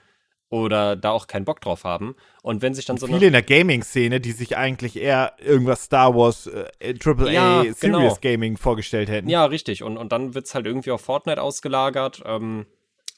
[0.51, 2.15] Oder da auch keinen Bock drauf haben.
[2.43, 3.07] Und wenn sich dann so.
[3.07, 7.81] Viele in der Gaming-Szene, die sich eigentlich eher irgendwas Star Wars äh, AAA Ja, Serious
[7.81, 8.17] genau.
[8.21, 9.29] Gaming vorgestellt hätten.
[9.29, 9.83] Ja, richtig.
[9.83, 12.23] Und, und dann wird's halt irgendwie auf Fortnite ausgelagert.
[12.25, 12.67] Ähm,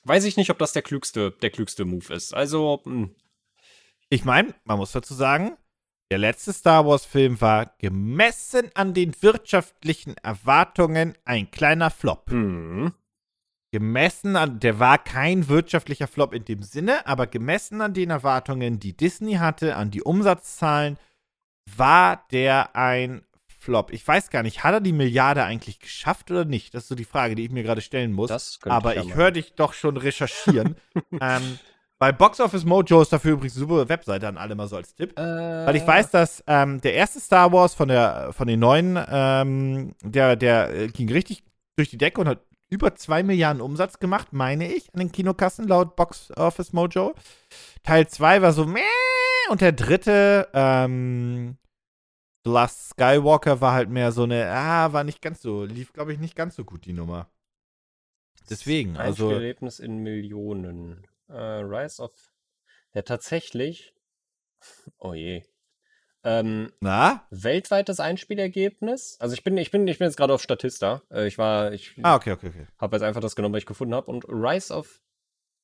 [0.05, 2.33] weiß ich nicht, ob das der klügste, der klügste Move ist.
[2.33, 3.15] Also, hm,
[4.09, 5.57] Ich meine, man muss dazu sagen,
[6.13, 12.31] der letzte Star Wars-Film war gemessen an den wirtschaftlichen Erwartungen ein kleiner Flop.
[12.31, 12.93] hm.
[13.73, 18.79] Gemessen an, der war kein wirtschaftlicher Flop in dem Sinne, aber gemessen an den Erwartungen,
[18.79, 20.99] die Disney hatte, an die Umsatzzahlen,
[21.77, 23.23] war der ein
[23.67, 23.93] Flop.
[23.93, 26.73] Ich weiß gar nicht, hat er die Milliarde eigentlich geschafft oder nicht?
[26.75, 28.29] Das ist so die Frage, die ich mir gerade stellen muss.
[28.29, 30.77] Das aber ich ich höre dich doch schon recherchieren.
[31.21, 31.59] ähm,
[31.99, 34.95] bei Box Office Mojo ist dafür übrigens eine super Webseite an alle mal so als
[34.95, 35.15] Tipp.
[35.67, 39.95] Weil ich weiß, dass ähm, der erste Star Wars von, der, von den neuen, ähm,
[40.03, 41.43] der, der äh, ging richtig
[41.77, 45.69] durch die Decke und hat über 2 Milliarden Umsatz gemacht, meine ich, an den Kinokassen
[45.69, 47.15] laut Box Office Mojo.
[47.83, 48.81] Teil 2 war so meh
[49.51, 51.59] und der dritte, ähm,
[52.45, 56.13] The Last Skywalker war halt mehr so eine, ah, war nicht ganz so, lief, glaube
[56.13, 57.31] ich, nicht ganz so gut, die Nummer.
[58.49, 59.31] Deswegen, also.
[59.31, 61.07] Erlebnis in Millionen.
[61.29, 62.13] Äh, Rise of.
[62.95, 63.95] Ja, tatsächlich.
[64.99, 65.43] Oh je.
[66.27, 67.23] Ähm, Na?
[67.31, 69.17] weltweites Einspielergebnis.
[69.21, 71.03] Also ich bin, ich bin, ich bin jetzt gerade auf Statista.
[71.11, 72.67] Äh, ich war, ich Ah, okay, okay, okay.
[72.79, 74.11] habe jetzt einfach das genommen, was ich gefunden habe.
[74.11, 75.01] Und Rise of.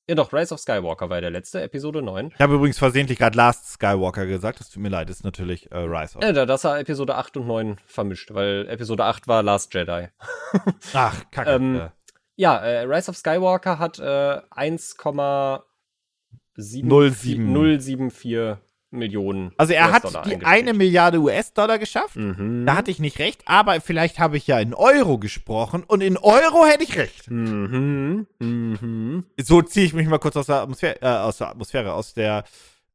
[0.09, 2.33] Ja doch, Rise of Skywalker war der letzte, Episode 9.
[2.35, 5.79] Ich habe übrigens versehentlich gerade Last Skywalker gesagt, das tut mir leid, ist natürlich äh,
[5.79, 6.25] Rise of.
[6.33, 10.09] Da, das war Episode 8 und 9 vermischt, weil Episode 8 war Last Jedi.
[10.93, 11.51] Ach, kacke.
[11.51, 11.93] Ähm, ja.
[12.35, 18.57] Ja, äh, Rise of Skywalker hat äh, 1,074 074
[18.93, 19.53] Millionen.
[19.57, 22.17] Also er hat die eine Milliarde US-Dollar geschafft.
[22.17, 22.67] Mhm.
[22.67, 26.17] Da hatte ich nicht recht, aber vielleicht habe ich ja in Euro gesprochen und in
[26.17, 27.31] Euro hätte ich recht.
[27.31, 28.27] Mhm.
[28.39, 29.25] Mhm.
[29.41, 32.45] So ziehe ich mich mal kurz aus der Atmosphäre, äh, aus der Atmosphäre, aus der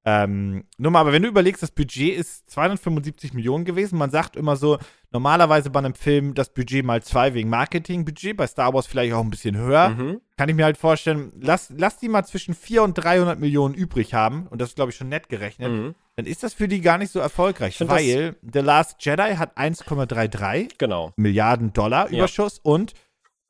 [0.09, 3.97] Ähm, nur mal, aber wenn du überlegst, das Budget ist 275 Millionen gewesen.
[3.97, 4.77] Man sagt immer so,
[5.11, 9.23] normalerweise bei einem Film das Budget mal zwei wegen Marketingbudget, bei Star Wars vielleicht auch
[9.23, 9.89] ein bisschen höher.
[9.89, 10.21] Mhm.
[10.37, 14.13] Kann ich mir halt vorstellen, lass, lass die mal zwischen 400 und 300 Millionen übrig
[14.13, 15.95] haben, und das ist, glaube ich, schon nett gerechnet, Mhm.
[16.15, 20.77] dann ist das für die gar nicht so erfolgreich, weil The Last Jedi hat 1,33
[20.77, 21.11] Genau.
[21.15, 22.17] Milliarden Dollar Ja.
[22.19, 22.93] Überschuss und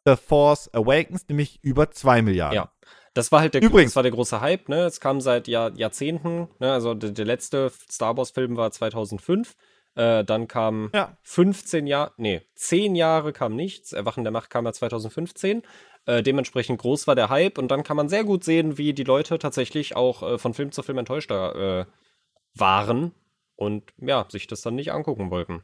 [0.05, 2.55] The Force Awakens nämlich über 2 Milliarden.
[2.55, 2.71] Ja.
[3.13, 4.81] Das war halt der, Übrigens- das war der große Hype, ne?
[4.83, 6.71] Es kam seit Jahr, Jahrzehnten, ne?
[6.71, 9.55] Also der, der letzte Star Wars-Film war 2005.
[9.97, 11.17] Äh, dann kam Ja.
[11.23, 13.91] 15 Jahre, nee, 10 Jahre kam nichts.
[13.93, 15.63] Erwachen der Macht kam ja 2015.
[16.05, 19.03] Äh, dementsprechend groß war der Hype und dann kann man sehr gut sehen, wie die
[19.03, 21.85] Leute tatsächlich auch äh, von Film zu Film enttäuschter äh,
[22.55, 23.11] waren
[23.55, 25.63] und ja, sich das dann nicht angucken wollten.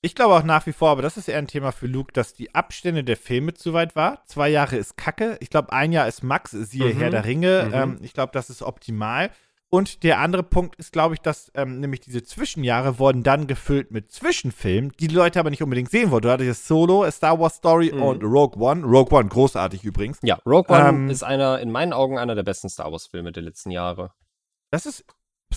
[0.00, 2.32] Ich glaube auch nach wie vor, aber das ist eher ein Thema für Luke, dass
[2.34, 4.22] die Abstände der Filme zu weit war.
[4.26, 5.36] Zwei Jahre ist Kacke.
[5.40, 6.98] Ich glaube, ein Jahr ist Max, siehe Mhm.
[6.98, 7.64] Herr der Ringe.
[7.66, 7.74] Mhm.
[7.74, 9.30] Ähm, ich glaube, das ist optimal.
[9.70, 13.90] Und der andere Punkt ist, glaube ich, dass ähm, nämlich diese Zwischenjahre wurden dann gefüllt
[13.90, 16.26] mit Zwischenfilmen, die die Leute aber nicht unbedingt sehen wollten.
[16.26, 18.02] Du hattest Solo, A Star Wars Story Mhm.
[18.02, 18.82] und Rogue One.
[18.86, 20.18] Rogue One, großartig übrigens.
[20.22, 23.42] Ja, Rogue One Ähm, ist einer, in meinen Augen, einer der besten Star Wars-Filme der
[23.42, 24.12] letzten Jahre.
[24.70, 25.04] Das ist,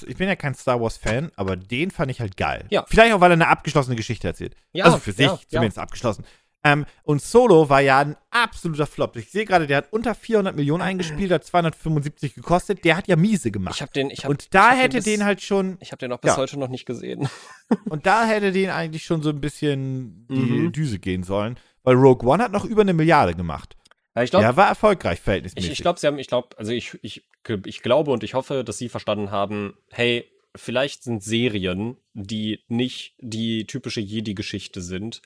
[0.05, 2.65] ich bin ja kein Star Wars-Fan, aber den fand ich halt geil.
[2.69, 2.83] Ja.
[2.89, 4.55] Vielleicht auch, weil er eine abgeschlossene Geschichte erzählt.
[4.73, 6.25] Ja, also für sich ja, zumindest abgeschlossen.
[6.63, 9.15] Ähm, und Solo war ja ein absoluter Flop.
[9.15, 12.85] Ich sehe gerade, der hat unter 400 Millionen eingespielt, hat 275 gekostet.
[12.85, 13.75] Der hat ja miese gemacht.
[13.75, 15.91] Ich habe den, ich hab, und da ich hab hätte bis, den halt schon, Ich
[15.91, 16.37] habe den auch bis Ja.
[16.37, 17.27] heute noch nicht gesehen.
[17.89, 20.71] und da hätte den eigentlich schon so ein bisschen die Mhm.
[20.71, 21.57] Düse gehen sollen.
[21.83, 23.75] Weil Rogue One hat noch über eine Milliarde gemacht.
[24.15, 25.71] Ja, ich glaube, Der war erfolgreich, ich, verhältnismäßig.
[25.71, 27.23] ich glaube, sie haben, ich glaube, also ich, ich,
[27.65, 33.15] ich glaube und ich hoffe, dass sie verstanden haben, hey, vielleicht sind Serien, die nicht
[33.19, 35.21] die typische Jedi-Geschichte sind,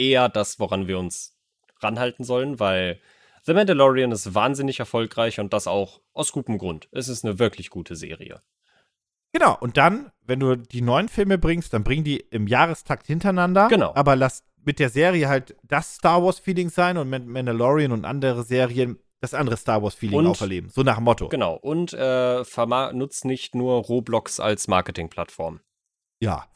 [0.00, 1.36] eher das, woran wir uns
[1.80, 3.00] ranhalten sollen, weil
[3.44, 6.88] The Mandalorian ist wahnsinnig erfolgreich und das auch aus gutem Grund.
[6.92, 8.40] Es ist eine wirklich gute Serie.
[9.32, 13.68] Genau, und dann, wenn du die neuen Filme bringst, dann bring die im Jahrestakt hintereinander.
[13.68, 13.92] Genau.
[13.94, 18.42] Aber lass mit der Serie halt das Star Wars-Feeling sein und mit Mandalorian und andere
[18.42, 20.70] Serien das andere Star Wars-Feeling Und- auferleben.
[20.70, 21.28] So nach dem Motto.
[21.28, 21.54] Genau.
[21.54, 22.42] Und äh,
[22.92, 25.60] nutzt nicht nur Roblox als Marketingplattform.
[26.20, 26.46] Ja.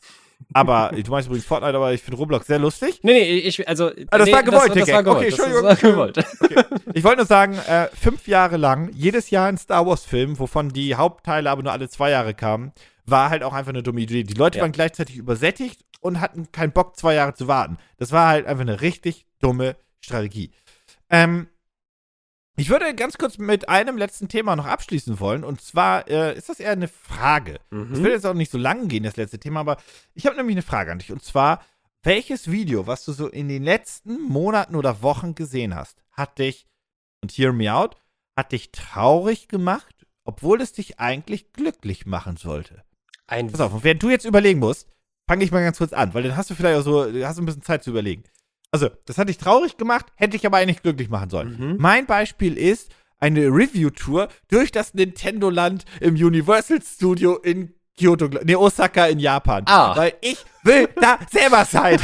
[0.52, 3.00] Aber du meinst übrigens Fortnite, aber ich finde Roblox sehr lustig.
[3.02, 3.90] Nee, nee, ich, also.
[4.10, 5.18] Ah, das nee, war gewollt, das, das war gewollt.
[5.18, 5.64] Okay, das Entschuldigung.
[5.64, 6.84] war gewollt.
[6.96, 10.94] Ich wollte nur sagen, äh, fünf Jahre lang, jedes Jahr ein Star Wars-Film, wovon die
[10.94, 12.72] Hauptteile aber nur alle zwei Jahre kamen,
[13.04, 14.22] war halt auch einfach eine dumme Idee.
[14.22, 14.62] Die Leute Ja.
[14.62, 17.78] waren gleichzeitig übersättigt und hatten keinen Bock, zwei Jahre zu warten.
[17.96, 20.52] Das war halt einfach eine richtig dumme Strategie.
[21.10, 21.48] Ähm,
[22.56, 25.44] ich würde ganz kurz mit einem letzten Thema noch abschließen wollen.
[25.44, 27.54] Und zwar äh, ist das eher eine Frage.
[27.70, 28.02] Es Mhm.
[28.02, 29.76] wird jetzt auch nicht so lang gehen, das letzte Thema, aber
[30.14, 31.10] ich habe nämlich eine Frage an dich.
[31.12, 31.62] Und zwar,
[32.02, 36.66] welches Video, was du so in den letzten Monaten oder Wochen gesehen hast, hat dich,
[37.22, 37.96] und hear me out,
[38.36, 42.84] hat dich traurig gemacht, obwohl es dich eigentlich glücklich machen sollte?
[43.26, 44.86] Ein Pass auf, und während du jetzt überlegen musst,
[45.26, 47.42] fange ich mal ganz kurz an, weil dann hast du vielleicht auch so, hast du
[47.42, 48.24] ein bisschen Zeit zu überlegen.
[48.74, 51.56] Also, das hat dich traurig gemacht, hätte ich aber eigentlich glücklich machen sollen.
[51.56, 51.76] Mhm.
[51.78, 59.06] Mein Beispiel ist eine Review-Tour durch das Nintendo-Land im Universal Studio in Kyoto, nee, Osaka
[59.06, 59.62] in Japan.
[59.66, 59.96] Ah.
[59.96, 62.00] Weil ich will da selber sein.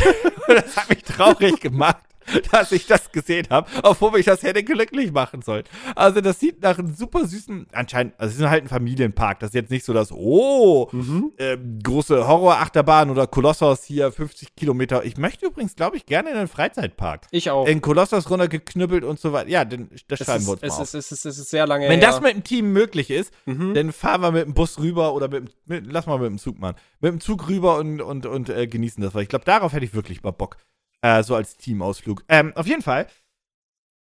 [0.46, 2.04] Und das hat mich traurig gemacht,
[2.53, 5.64] dass ich das gesehen habe, obwohl mich das hätte glücklich machen sollen.
[5.97, 9.41] Also das sieht nach einem super süßen, anscheinend, also es ist halt ein Familienpark.
[9.41, 11.33] Das ist jetzt nicht so das, oh, Mhm.
[11.39, 15.05] ähm, große Horror-Achterbahn oder Kolossos hier 50 Kilometer.
[15.05, 17.26] Ich möchte übrigens, glaube ich, gerne in einen Freizeitpark.
[17.31, 17.66] Ich auch.
[17.66, 19.49] In Kolossos runtergeknüppelt und so weiter.
[19.49, 20.83] Ja, denn, das es, schreiben ist, wir uns es, mal auf.
[20.83, 22.09] ist, es, ist, es ist sehr lange Wenn her.
[22.11, 23.74] das mit dem Team möglich ist, Mhm.
[23.74, 26.39] dann fahren wir mit dem Bus rüber oder mit, dem- mit lass mal mit dem
[26.39, 26.76] Zug machen.
[27.01, 29.85] Mit dem Zug rüber und, und, und äh, genießen das, weil ich glaube, darauf hätte
[29.85, 30.57] ich wirklich mal Bock.
[31.03, 32.24] Äh, so als Teamausflug.
[32.28, 33.07] Ähm, auf jeden Fall.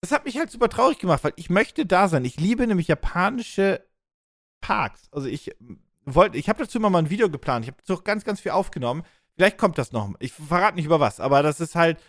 [0.02, 2.26] Das hat mich halt super traurig gemacht, weil ich möchte da sein.
[2.26, 3.86] Ich liebe nämlich japanische
[4.62, 5.08] Parks.
[5.12, 5.56] Also ich
[6.06, 7.66] wollte, ich habe dazu immer mal ein Video geplant.
[7.66, 9.04] Ich habe so ganz, ganz viel aufgenommen.
[9.36, 10.14] Vielleicht kommt das noch.
[10.20, 12.00] Ich verrate nicht über was, aber das ist halt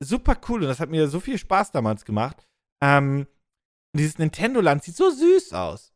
[0.00, 2.48] super cool und das hat mir so viel Spaß damals gemacht.
[2.80, 3.26] Ähm,
[3.94, 5.92] dieses Nintendo-Land sieht so süß aus.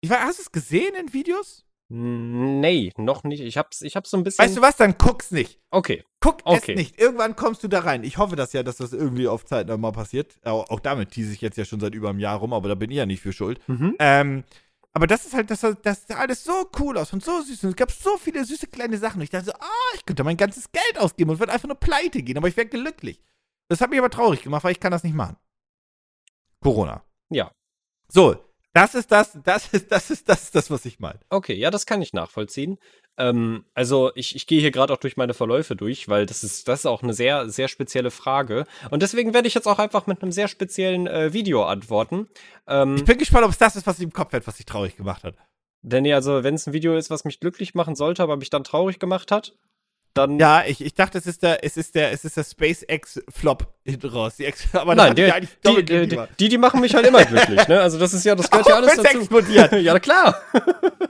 [0.00, 1.66] Ich weiß, hast du es gesehen in Videos?
[1.92, 3.40] Nee, noch nicht.
[3.40, 4.44] Ich hab's, ich hab's so ein bisschen.
[4.44, 4.76] Weißt du was?
[4.76, 5.58] Dann guck's nicht.
[5.72, 6.04] Okay.
[6.20, 6.72] Guck Okay.
[6.72, 7.00] es nicht.
[7.00, 8.04] Irgendwann kommst du da rein.
[8.04, 10.38] Ich hoffe das ja, dass das irgendwie auf Zeit nochmal passiert.
[10.44, 12.76] Auch, auch damit tease ich jetzt ja schon seit über einem Jahr rum, aber da
[12.76, 13.60] bin ich ja nicht für schuld.
[13.66, 13.96] Mhm.
[13.98, 14.44] Ähm,
[14.92, 17.64] aber das ist halt, das, das sah alles so cool aus und so süß.
[17.64, 19.16] Und es gab so viele süße kleine Sachen.
[19.18, 21.76] Und ich dachte so, ah, ich könnte mein ganzes Geld ausgeben und würde einfach nur
[21.78, 23.20] pleite gehen, aber ich wäre glücklich.
[23.68, 25.36] Das hat mich aber traurig gemacht, weil ich kann das nicht machen.
[26.60, 27.02] Corona.
[27.30, 27.50] Ja.
[28.08, 28.36] So,
[28.72, 31.20] das ist das, das ist, das ist, das ist das, was ich meine.
[31.28, 32.78] Okay, ja, das kann ich nachvollziehen.
[33.18, 36.68] Ähm, also ich, ich gehe hier gerade auch durch meine Verläufe durch, weil das ist,
[36.68, 38.66] das ist auch eine sehr, sehr spezielle Frage.
[38.90, 42.28] Und deswegen werde ich jetzt auch einfach mit einem sehr speziellen äh, Video antworten.
[42.66, 44.66] Ähm, Ich bin gespannt, ob es das ist, was ich im Kopf hat, was dich
[44.66, 45.34] traurig gemacht hat.
[45.82, 48.50] Denn nee, also wenn es ein Video ist, was mich glücklich machen sollte, aber mich
[48.50, 49.54] dann traurig gemacht hat,
[50.14, 50.38] dann.
[50.38, 54.08] Ja, ich, ich dachte, es ist der, es ist der, es ist der SpaceX-Flop hinten
[54.08, 54.36] raus.
[54.36, 55.30] Die Ex aber Nein, die,
[55.64, 57.80] die, die, die, die, machen mich halt immer glücklich, ne?
[57.80, 59.18] Also das ist ja, das gehört ja alles dazu.
[59.18, 59.72] explodiert.
[59.80, 60.40] ja, klar.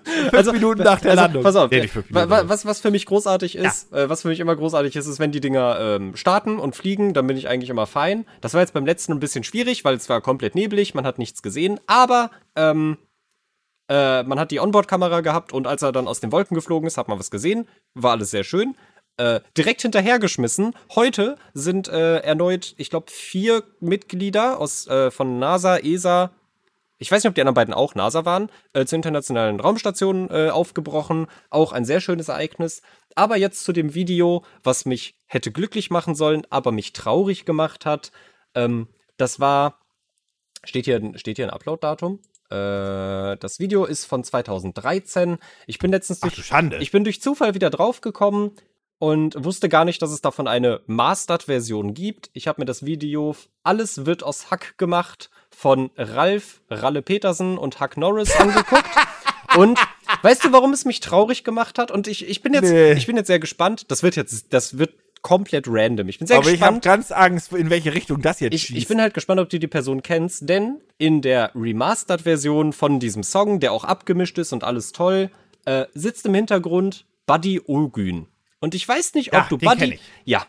[0.04, 1.42] Fünf also, Minuten nach der also, Landung.
[1.42, 3.98] Pass auf, nee, was, was für mich großartig ist, ja.
[3.98, 7.14] äh, was für mich immer großartig ist, ist, wenn die Dinger ähm, starten und fliegen,
[7.14, 8.26] dann bin ich eigentlich immer fein.
[8.40, 11.18] Das war jetzt beim letzten ein bisschen schwierig, weil es war komplett neblig, man hat
[11.18, 12.98] nichts gesehen, aber ähm,
[13.90, 16.96] äh, man hat die Onboard-Kamera gehabt und als er dann aus den Wolken geflogen ist,
[16.96, 17.66] hat man was gesehen.
[17.94, 18.76] War alles sehr schön.
[19.20, 20.74] Äh, direkt hinterhergeschmissen.
[20.94, 26.30] Heute sind äh, erneut, ich glaube, vier Mitglieder aus, äh, von NASA, ESA,
[26.96, 30.48] ich weiß nicht, ob die anderen beiden auch NASA waren, äh, zur internationalen Raumstation äh,
[30.48, 31.26] aufgebrochen.
[31.50, 32.80] Auch ein sehr schönes Ereignis.
[33.14, 37.84] Aber jetzt zu dem Video, was mich hätte glücklich machen sollen, aber mich traurig gemacht
[37.84, 38.12] hat.
[38.54, 39.80] Ähm, das war,
[40.64, 42.20] steht hier, steht hier ein Upload-Datum?
[42.48, 45.36] Äh, das Video ist von 2013.
[45.66, 46.78] Ich bin letztens durch, Schande.
[46.78, 48.52] ich bin durch Zufall wieder draufgekommen
[49.00, 52.30] und wusste gar nicht, dass es davon eine Mastered-Version gibt.
[52.34, 57.80] Ich habe mir das Video Alles wird aus Hack gemacht von Ralf Ralle Petersen und
[57.80, 58.84] Huck Norris angeguckt.
[59.56, 59.78] und
[60.20, 61.90] weißt du, warum es mich traurig gemacht hat?
[61.90, 62.92] Und ich, ich bin jetzt, nee.
[62.92, 63.90] ich bin jetzt sehr gespannt.
[63.90, 64.92] Das wird jetzt, das wird
[65.22, 66.06] komplett random.
[66.10, 66.62] Ich bin sehr Aber gespannt.
[66.62, 69.40] Aber ich habe ganz Angst, in welche Richtung das jetzt ich, Ich bin halt gespannt,
[69.40, 74.36] ob du die Person kennst, denn in der Remastered-Version von diesem Song, der auch abgemischt
[74.36, 75.30] ist und alles toll,
[75.64, 78.26] äh, sitzt im Hintergrund Buddy Olgün.
[78.60, 79.94] Und ich weiß nicht, ob ja, du den Buddy.
[79.94, 80.00] Ich.
[80.24, 80.46] Ja.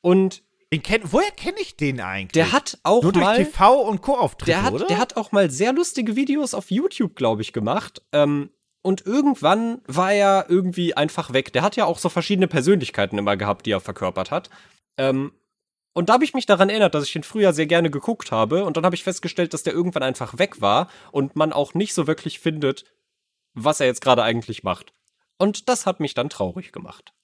[0.00, 0.42] Und
[0.72, 2.32] den kenn, woher kenne ich den eigentlich?
[2.32, 4.86] Der hat auch Nur mal durch TV und Co-Auftritte, der hat, oder?
[4.86, 8.02] Der hat auch mal sehr lustige Videos auf YouTube, glaube ich, gemacht.
[8.12, 8.50] Ähm,
[8.82, 11.52] und irgendwann war er irgendwie einfach weg.
[11.52, 14.50] Der hat ja auch so verschiedene Persönlichkeiten immer gehabt, die er verkörpert hat.
[14.98, 15.32] Ähm,
[15.94, 18.64] und da habe ich mich daran erinnert, dass ich ihn früher sehr gerne geguckt habe.
[18.64, 21.94] Und dann habe ich festgestellt, dass der irgendwann einfach weg war und man auch nicht
[21.94, 22.84] so wirklich findet,
[23.54, 24.92] was er jetzt gerade eigentlich macht.
[25.38, 27.14] Und das hat mich dann traurig gemacht.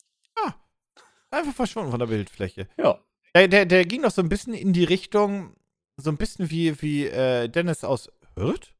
[1.30, 2.68] Einfach verschwunden von der Bildfläche.
[2.76, 2.98] Ja.
[3.34, 5.54] Der, der, der ging doch so ein bisschen in die Richtung,
[5.96, 8.74] so ein bisschen wie, wie äh, Dennis aus Hürth?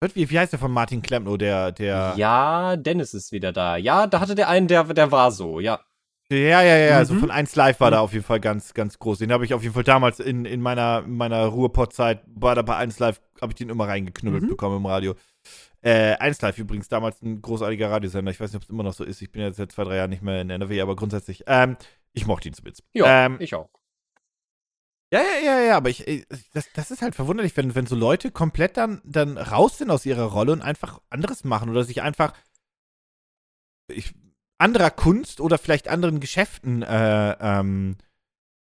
[0.00, 2.14] Hört, wie, wie heißt der von Martin Klempno, der, der.
[2.16, 3.76] Ja, Dennis ist wieder da.
[3.76, 5.80] Ja, da hatte der einen, der, der war so, ja.
[6.30, 7.18] Ja, ja, ja, also mhm.
[7.18, 7.92] also von 1 Live war mhm.
[7.92, 9.18] da auf jeden Fall ganz, ganz groß.
[9.18, 12.76] Den habe ich auf jeden Fall damals in, in meiner, meiner Ruhrpott-Zeit, war da bei
[12.76, 14.48] 1 Live, habe ich den immer reingeknüppelt mhm.
[14.48, 15.14] bekommen im Radio.
[15.80, 18.30] Äh, 1 Live übrigens, damals ein großartiger Radiosender.
[18.30, 19.22] Ich weiß nicht, ob es immer noch so ist.
[19.22, 21.76] Ich bin jetzt seit zwei, drei Jahren nicht mehr in NRW, aber grundsätzlich, ähm,
[22.12, 22.82] ich mochte ihn zumindest.
[22.92, 23.70] Ja, ähm, ich auch.
[25.10, 28.30] Ja, ja, ja, ja, aber ich, das, das ist halt verwunderlich, wenn, wenn so Leute
[28.30, 32.34] komplett dann, dann raus sind aus ihrer Rolle und einfach anderes machen oder sich einfach
[33.90, 34.14] ich,
[34.58, 37.96] anderer Kunst oder vielleicht anderen Geschäften, äh, ähm,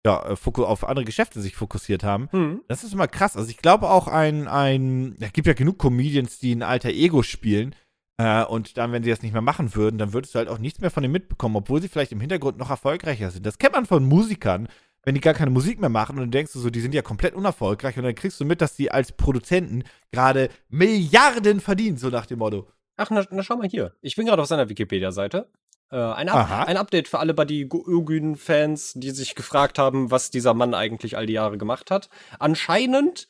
[0.06, 2.28] ja, auf andere Geschäfte sich fokussiert haben.
[2.30, 2.62] Mhm.
[2.68, 3.36] Das ist immer krass.
[3.36, 7.24] Also ich glaube auch ein, ein, es gibt ja genug Comedians, die ein alter Ego
[7.24, 7.74] spielen.
[8.16, 10.58] Äh, und dann, wenn sie das nicht mehr machen würden, dann würdest du halt auch
[10.58, 13.44] nichts mehr von denen mitbekommen, obwohl sie vielleicht im Hintergrund noch erfolgreicher sind.
[13.44, 14.68] Das kennt man von Musikern,
[15.02, 17.02] wenn die gar keine Musik mehr machen und dann denkst du so, die sind ja
[17.02, 19.82] komplett unerfolgreich und dann kriegst du mit, dass die als Produzenten
[20.12, 22.68] gerade Milliarden verdienen, so nach dem Motto.
[22.96, 23.94] Ach, na, na schau mal hier.
[24.00, 25.50] Ich bin gerade auf seiner Wikipedia-Seite.
[25.90, 30.74] Äh, ein, ein, Update für alle Buddy Ögün-Fans, die sich gefragt haben, was dieser Mann
[30.74, 32.08] eigentlich all die Jahre gemacht hat.
[32.38, 33.28] Anscheinend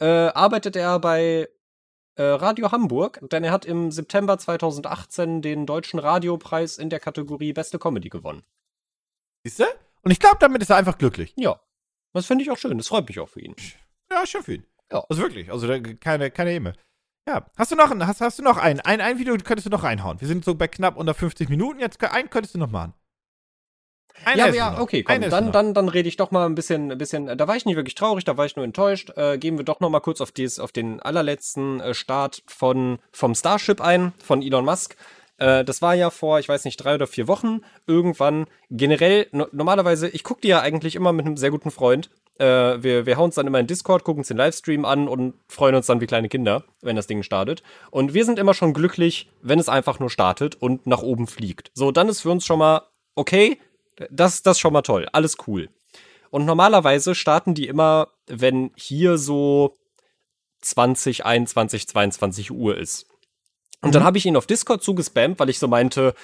[0.00, 1.48] äh, arbeitet er bei
[2.16, 7.52] äh, Radio Hamburg, denn er hat im September 2018 den Deutschen Radiopreis in der Kategorie
[7.52, 8.42] Beste Comedy gewonnen.
[9.44, 9.64] Siehst du?
[10.02, 11.34] Und ich glaube, damit ist er einfach glücklich.
[11.36, 11.60] Ja.
[12.14, 12.78] Das finde ich auch schön.
[12.78, 13.54] Das freut mich auch für ihn.
[14.10, 14.66] Ja, schön für ihn.
[14.90, 15.04] Ja.
[15.08, 15.50] Also wirklich.
[15.50, 15.68] Also
[16.00, 16.72] keine, keine Eme.
[17.26, 17.44] Ja.
[17.56, 18.80] Hast du noch, hast, hast du noch einen?
[18.80, 20.20] Ein, ein Video könntest du noch reinhauen.
[20.20, 21.80] Wir sind so bei knapp unter 50 Minuten.
[21.80, 22.94] Jetzt einen könntest du noch machen.
[24.24, 26.96] Einen ja, ja, okay, komm, dann, dann, dann rede ich doch mal ein bisschen, ein
[26.96, 29.12] bisschen, da war ich nicht wirklich traurig, da war ich nur enttäuscht.
[29.16, 32.98] Äh, gehen wir doch noch mal kurz auf, dies, auf den allerletzten äh, Start von,
[33.12, 34.96] vom Starship ein, von Elon Musk.
[35.38, 38.46] Äh, das war ja vor, ich weiß nicht, drei oder vier Wochen irgendwann.
[38.70, 42.10] Generell, no normalerweise, ich gucke die ja eigentlich immer mit einem sehr guten Freund.
[42.38, 45.34] Äh, wir, wir hauen uns dann immer in Discord, gucken uns den Livestream an und
[45.48, 47.62] freuen uns dann wie kleine Kinder, wenn das Ding startet.
[47.90, 51.70] Und wir sind immer schon glücklich, wenn es einfach nur startet und nach oben fliegt.
[51.74, 52.82] So, dann ist für uns schon mal
[53.16, 53.58] okay,
[54.10, 55.68] das, das ist schon mal toll, alles cool.
[56.30, 59.74] Und normalerweise starten die immer, wenn hier so
[60.60, 63.06] 20, 21, 22 Uhr ist.
[63.80, 63.92] Und mhm.
[63.92, 66.14] dann habe ich ihn auf Discord zugespammt, weil ich so meinte,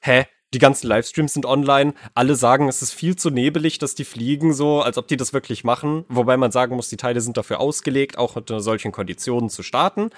[0.00, 1.94] hä, die ganzen Livestreams sind online.
[2.14, 5.32] Alle sagen, es ist viel zu nebelig, dass die fliegen, so, als ob die das
[5.32, 6.04] wirklich machen.
[6.08, 10.10] Wobei man sagen muss, die Teile sind dafür ausgelegt, auch unter solchen Konditionen zu starten.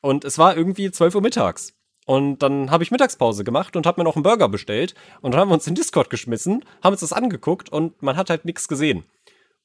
[0.00, 1.74] Und es war irgendwie 12 Uhr mittags.
[2.04, 4.94] Und dann habe ich Mittagspause gemacht und habe mir noch einen Burger bestellt.
[5.20, 8.28] Und dann haben wir uns in Discord geschmissen, haben uns das angeguckt und man hat
[8.28, 9.04] halt nichts gesehen.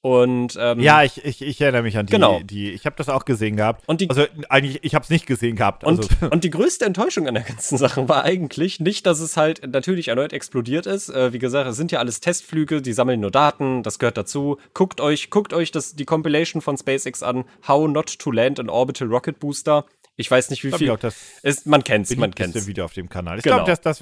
[0.07, 2.11] Und ähm, Ja, ich, ich, ich erinnere mich an die.
[2.13, 2.39] Genau.
[2.41, 3.83] die ich habe das auch gesehen gehabt.
[3.87, 5.83] Und die- also eigentlich, ich habe es nicht gesehen gehabt.
[5.85, 9.35] Also, Und, und die größte Enttäuschung an der ganzen Sache war eigentlich nicht, dass es
[9.35, 11.09] halt natürlich erneut explodiert ist.
[11.09, 14.57] Äh, wie gesagt, es sind ja alles Testflüge, die sammeln nur Daten, das gehört dazu.
[14.73, 18.69] Guckt euch, guckt euch das, die Compilation von SpaceX an, How Not to Land an
[18.69, 19.85] Orbital Rocket Booster.
[20.15, 20.87] Ich weiß nicht, wie ich viel.
[20.87, 22.65] glaube, das ist, man kennt's, man kennt's.
[22.65, 23.37] Video auf dem Kanal.
[23.39, 23.57] Ich Genau.
[23.57, 23.99] glaube, dass das,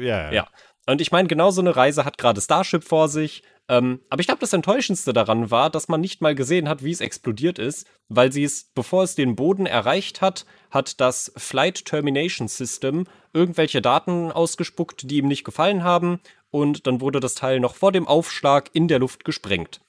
[0.00, 0.46] ja, Ja.
[0.86, 3.42] Und ich meine, genau so eine Reise hat gerade Starship vor sich.
[3.68, 6.92] Ähm, aber ich glaube, das Enttäuschendste daran war, dass man nicht mal gesehen hat, wie
[6.92, 11.84] es explodiert ist, weil sie es, bevor es den Boden erreicht hat, hat das Flight
[11.84, 16.20] Termination System irgendwelche Daten ausgespuckt, die ihm nicht gefallen haben.
[16.52, 19.80] Und dann wurde das Teil noch vor dem Aufschlag in der Luft gesprengt.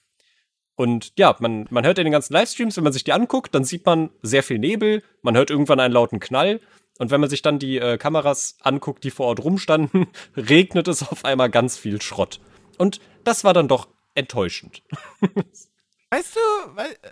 [0.75, 3.63] Und ja, man, man hört in den ganzen Livestreams, wenn man sich die anguckt, dann
[3.63, 6.61] sieht man sehr viel Nebel, man hört irgendwann einen lauten Knall.
[6.99, 11.07] Und wenn man sich dann die äh, Kameras anguckt, die vor Ort rumstanden, regnet es
[11.07, 12.39] auf einmal ganz viel Schrott.
[12.77, 14.83] Und das war dann doch enttäuschend.
[16.09, 16.39] Weißt du,
[16.75, 17.11] weil, äh,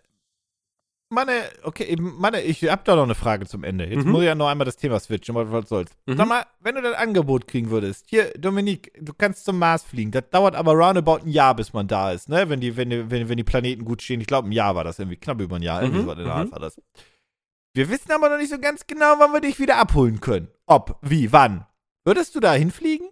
[1.10, 1.34] Manne,
[1.64, 3.86] okay, Manne, ich hab da noch eine Frage zum Ende.
[3.86, 4.12] Jetzt Mhm.
[4.12, 5.92] muss ich ja noch einmal das Thema switchen, was soll's.
[6.08, 6.18] Mhm.
[6.18, 10.10] Sag mal, wenn du das Angebot kriegen würdest, hier, Dominik, du kannst zum Mars fliegen.
[10.12, 12.50] Das dauert aber roundabout ein Jahr, bis man da ist, ne?
[12.50, 14.20] Wenn die, wenn die, wenn, wenn die Planeten gut stehen.
[14.20, 15.84] Ich glaube, ein Jahr war das irgendwie, knapp über ein Jahr.
[15.84, 16.32] Irgendwie Mhm, so in der mhm.
[16.34, 16.82] Art war das.
[17.76, 20.48] Wir wissen aber noch nicht so ganz genau, wann wir dich wieder abholen können.
[20.66, 21.66] Ob, wie, wann.
[22.06, 23.10] Würdest du da hinfliegen?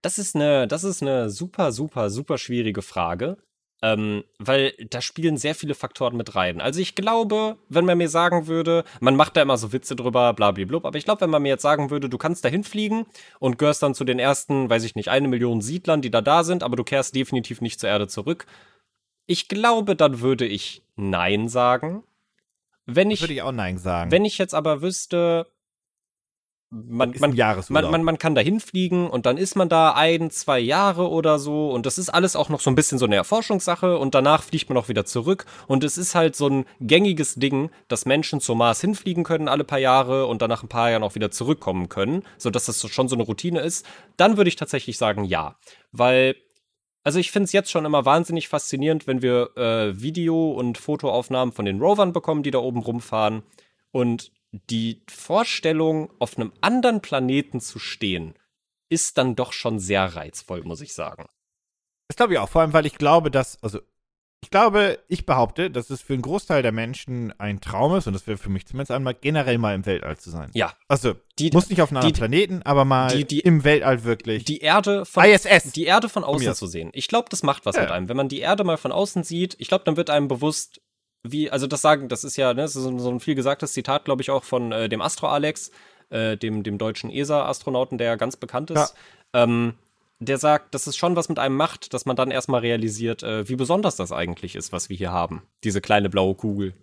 [0.00, 3.36] Das ist eine, das ist eine super, super, super schwierige Frage.
[3.82, 6.60] Ähm, weil da spielen sehr viele Faktoren mit rein.
[6.60, 10.32] Also ich glaube, wenn man mir sagen würde, man macht da immer so Witze drüber,
[10.34, 13.06] blablablub, aber ich glaube, wenn man mir jetzt sagen würde, du kannst da hinfliegen
[13.40, 16.44] und gehörst dann zu den ersten, weiß ich nicht, eine Million Siedlern, die da da
[16.44, 18.46] sind, aber du kehrst definitiv nicht zur Erde zurück.
[19.26, 22.04] Ich glaube, dann würde ich Nein sagen.
[22.86, 24.10] Wenn ich, Würde ich auch Nein sagen.
[24.10, 25.46] wenn ich jetzt aber wüsste,
[26.74, 27.36] man, man,
[27.68, 31.38] man, man, man kann da hinfliegen und dann ist man da ein, zwei Jahre oder
[31.38, 34.42] so und das ist alles auch noch so ein bisschen so eine Erforschungssache und danach
[34.42, 38.40] fliegt man auch wieder zurück und es ist halt so ein gängiges Ding, dass Menschen
[38.40, 41.30] zum Mars hinfliegen können alle paar Jahre und dann nach ein paar Jahren auch wieder
[41.30, 45.56] zurückkommen können, sodass das schon so eine Routine ist, dann würde ich tatsächlich sagen ja,
[45.92, 46.34] weil
[47.04, 51.52] also ich finde es jetzt schon immer wahnsinnig faszinierend, wenn wir äh, Video- und Fotoaufnahmen
[51.52, 53.42] von den Rovern bekommen, die da oben rumfahren
[53.92, 54.32] und
[54.70, 58.34] die Vorstellung, auf einem anderen Planeten zu stehen,
[58.88, 61.26] ist dann doch schon sehr reizvoll, muss ich sagen.
[62.08, 63.80] Das glaube ich auch, vor allem, weil ich glaube, dass, also,
[64.44, 68.12] ich glaube, ich behaupte, dass es für einen Großteil der Menschen ein Traum ist, und
[68.12, 70.50] das wäre für mich zumindest einmal, generell mal im Weltall zu sein.
[70.54, 70.72] Ja.
[70.88, 74.04] Also, Die, muss nicht auf einem die- anderen Planeten, aber mal die- die- im Weltall
[74.04, 74.44] wirklich.
[74.44, 75.72] die Erde von ISS.
[75.72, 76.58] die Erde von außen aus.
[76.58, 76.90] zu sehen.
[76.92, 77.82] Ich glaube, das macht was Ja.
[77.82, 78.08] mit einem.
[78.08, 80.80] Wenn man die Erde mal von außen sieht, ich glaube, dann wird einem bewusst,
[81.26, 84.04] wie, also das sagen, das ist ja, ne, das ist so ein viel gesagtes Zitat,
[84.04, 85.70] glaube ich, auch von äh, dem Astro Alex,
[86.10, 88.94] äh, dem, dem deutschen ESA-Astronauten, der ja ganz bekannt ist.
[89.32, 89.74] Ähm,
[90.20, 93.48] der sagt, dass es schon was mit einem macht, dass man dann erstmal realisiert, äh,
[93.48, 95.42] wie besonders das eigentlich ist, was wir hier haben.
[95.64, 96.74] Diese kleine blaue Kugel.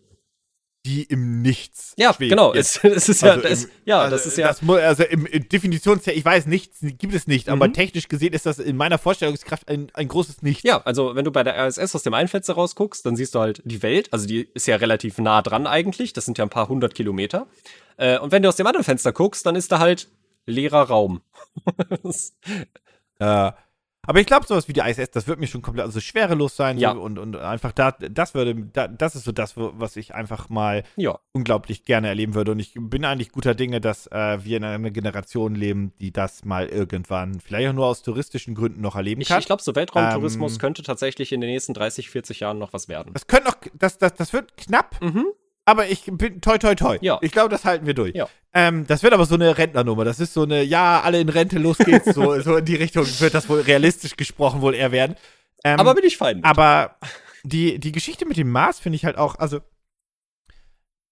[0.84, 1.94] die im Nichts.
[1.98, 2.32] Ja, schwebt.
[2.32, 2.56] genau.
[2.56, 4.48] Es, es ist ja, Also das, im- ja, also das ist ja.
[4.48, 7.74] Das, also im, im ich weiß, nichts gibt es nicht, aber Mhm.
[7.74, 10.64] technisch gesehen ist das in meiner Vorstellungskraft ein, ein großes Nichts.
[10.64, 13.62] Ja, also wenn du bei der RSS aus dem Einfenster rausguckst, dann siehst du halt
[13.64, 14.12] die Welt.
[14.12, 16.14] Also die ist ja relativ nah dran eigentlich.
[16.14, 17.46] Das sind ja ein paar hundert Kilometer.
[17.98, 20.10] Äh, und wenn du aus dem anderen Fenster guckst, dann ist da halt
[20.48, 21.22] leerer Raum.
[23.22, 23.52] Äh,
[24.04, 26.80] aber ich glaube, sowas wie die ISS, das wird mir schon komplett, also schwerelos sein.
[26.80, 26.90] Ja.
[26.92, 30.82] Und, und einfach da, das würde, da, das ist so das, was ich einfach mal
[30.96, 32.54] ja, unglaublich gerne erleben würde.
[32.54, 36.44] Und ich bin eigentlich guter Dinge, dass äh, wir in einer Generation leben, die das
[36.46, 39.40] mal irgendwann, vielleicht auch nur aus touristischen Gründen noch erleben ich, kann.
[39.40, 42.88] ich glaube, so Weltraumtourismus Ähm, könnte tatsächlich in den nächsten 30, 40 Jahren noch was
[42.88, 43.14] werden.
[43.14, 45.28] das könnte noch, das, das, das wird knapp, Mhm.
[45.72, 46.98] Aber ich bin toi toi toi.
[47.02, 47.18] Ja.
[47.22, 48.14] Ich glaube, das halten wir durch.
[48.16, 48.28] Ja.
[48.54, 50.06] Ähm, das wird aber so eine Rentnernummer.
[50.06, 52.14] Das ist so eine, ja, alle in Rente, los geht's.
[52.14, 55.16] so, so in die Richtung wird das wohl realistisch gesprochen wohl eher werden.
[55.64, 56.38] Ähm, Aber bin ich fein.
[56.38, 56.46] mit.
[56.46, 56.96] Aber
[57.44, 59.60] die, die Geschichte mit dem Mars finde ich halt auch, also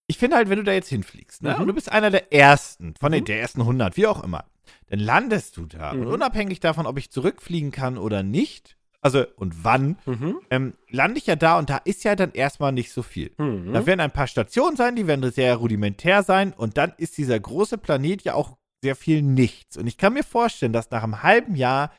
[0.08, 1.62] ich finde halt, wenn du da jetzt hinfliegst, ne, Mhm.
[1.62, 3.26] und du bist einer der ersten, von den Mhm.
[3.26, 4.46] der ersten 100, wie auch immer,
[4.88, 5.92] dann landest du da.
[5.92, 6.08] Und Mhm.
[6.08, 10.40] unabhängig davon, ob ich zurückfliegen kann oder nicht, also und wann, Mhm.
[10.50, 13.32] ähm, lande ich ja da und da ist ja dann erstmal nicht so viel.
[13.38, 13.74] Mhm.
[13.74, 17.40] Da werden ein paar Stationen sein, die werden sehr rudimentär sein und dann ist dieser
[17.40, 19.78] große Planet ja auch sehr viel nichts.
[19.78, 21.92] Und ich kann mir vorstellen, dass nach einem halben Jahr,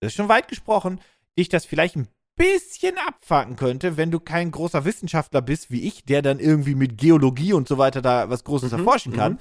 [0.00, 1.00] das ist schon weit gesprochen,
[1.38, 6.04] dich das vielleicht ein bisschen abfacken könnte, wenn du kein großer Wissenschaftler bist wie ich,
[6.04, 9.38] der dann irgendwie mit Geologie und so weiter da was Großes Mhm, erforschen kann.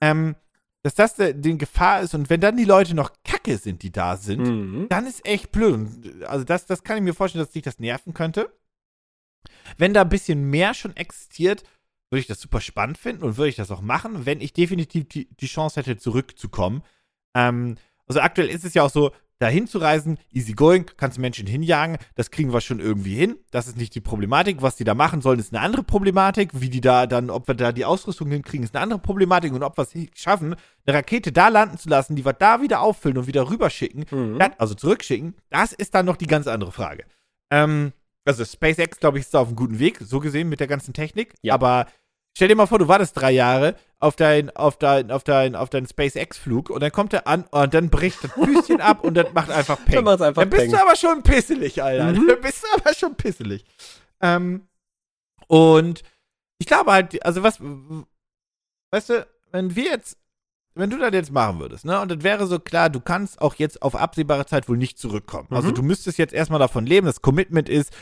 [0.00, 0.34] Ähm,
[0.82, 3.10] dass das der, den Gefahr ist und wenn dann die Leute noch
[3.46, 4.86] Kacke sind, die da sind, Mhm.
[4.88, 6.24] dann ist echt blöd.
[6.26, 8.50] Also das, das kann ich mir vorstellen, dass dich das nerven könnte.
[9.76, 11.62] Wenn da ein bisschen mehr schon existiert,
[12.10, 15.08] würde ich das super spannend finden und würde ich das auch machen, wenn ich definitiv
[15.08, 16.82] die, die Chance hätte, zurückzukommen.
[17.34, 17.76] Ähm,
[18.06, 22.30] also aktuell ist es ja auch so, da hinzureisen, easy going, kannst Menschen hinjagen, das
[22.30, 23.36] kriegen wir schon irgendwie hin.
[23.50, 24.62] Das ist nicht die Problematik.
[24.62, 26.50] Was die da machen sollen, ist eine andere Problematik.
[26.54, 29.52] Wie die da dann, ob wir da die Ausrüstung hinkriegen, ist eine andere Problematik.
[29.52, 30.54] Und ob wir es schaffen,
[30.86, 34.38] eine Rakete da landen zu lassen, die wir da wieder auffüllen und wieder rüberschicken, Mhm.
[34.38, 37.04] das, also zurückschicken, das ist dann noch die ganz andere Frage.
[37.50, 37.92] Ähm,
[38.24, 40.94] also SpaceX, glaube ich, ist da auf einem guten Weg, so gesehen mit der ganzen
[40.94, 41.34] Technik.
[41.42, 41.54] Ja.
[41.54, 41.86] Aber
[42.36, 45.70] stell dir mal vor, du wartest drei Jahre auf dein, auf dein, auf dein, auf
[45.70, 49.32] deinen SpaceX-Flug und dann kommt er an und dann bricht das Füßchen ab und dann
[49.32, 50.04] macht einfach Peng.
[50.04, 50.70] Dann einfach Dann bist Peng.
[50.72, 52.12] du aber schon pisselig, Alter.
[52.12, 52.26] Mhm.
[52.28, 53.64] Dann bist du aber schon pisselig.
[54.20, 54.68] Ähm,
[55.48, 56.02] und
[56.58, 57.58] ich glaube halt, also was,
[58.90, 60.18] weißt du, wenn wir jetzt,
[60.74, 63.54] wenn du das jetzt machen würdest, ne, und das wäre so klar, du kannst auch
[63.54, 65.48] jetzt auf absehbare Zeit wohl nicht zurückkommen.
[65.52, 65.74] Also Mhm.
[65.74, 67.94] du müsstest jetzt erstmal davon leben, das Commitment ist,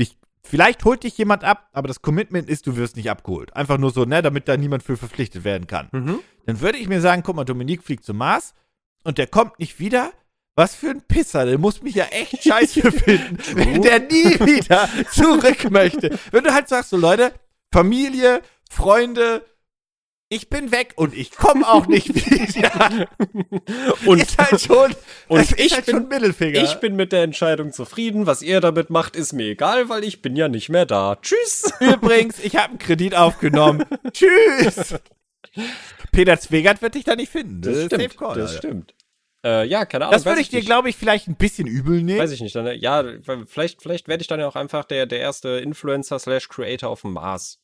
[0.00, 0.16] dich,
[0.48, 3.54] vielleicht holt dich jemand ab, aber das Commitment ist, du wirst nicht abgeholt.
[3.54, 5.88] Einfach nur so, ne, damit da niemand für verpflichtet werden kann.
[5.92, 6.20] Mhm.
[6.46, 8.54] Dann würde ich mir sagen, guck mal, Dominik fliegt zum Mars
[9.04, 10.12] und der kommt nicht wieder.
[10.58, 14.88] Was für ein Pisser, der muss mich ja echt scheiße finden, wenn der nie wieder
[15.12, 16.18] zurück möchte.
[16.30, 17.32] Wenn du halt sagst, so Leute,
[17.70, 18.40] Familie,
[18.70, 19.44] Freunde,
[20.28, 23.06] ich bin weg und ich komme auch nicht wieder.
[24.06, 24.92] Und, ist halt schon,
[25.28, 26.62] und das ist ich halt bin- schon Mittelfinger.
[26.62, 28.26] ich bin mit der Entscheidung zufrieden.
[28.26, 31.16] Was ihr damit macht, ist mir egal, weil ich bin ja nicht mehr da.
[31.20, 31.70] Tschüss.
[31.80, 33.84] Übrigens, ich habe einen Kredit aufgenommen.
[34.12, 34.94] Tschüss.
[36.12, 37.62] Peter Zwegert wird dich da nicht finden.
[37.62, 38.16] Das ist stimmt.
[38.16, 38.58] call, das Alter.
[38.68, 38.94] stimmt.
[39.44, 40.12] Äh, ja, keine Ahnung.
[40.14, 42.18] Das würde ich dir, glaube ich, vielleicht ein bisschen übel nehmen.
[42.18, 42.54] Weiß ich nicht.
[42.56, 43.04] Dann, äh, ja,
[43.46, 47.02] vielleicht, vielleicht werde ich dann ja auch einfach der, der erste Influencer slash Creator auf
[47.02, 47.58] dem Mars.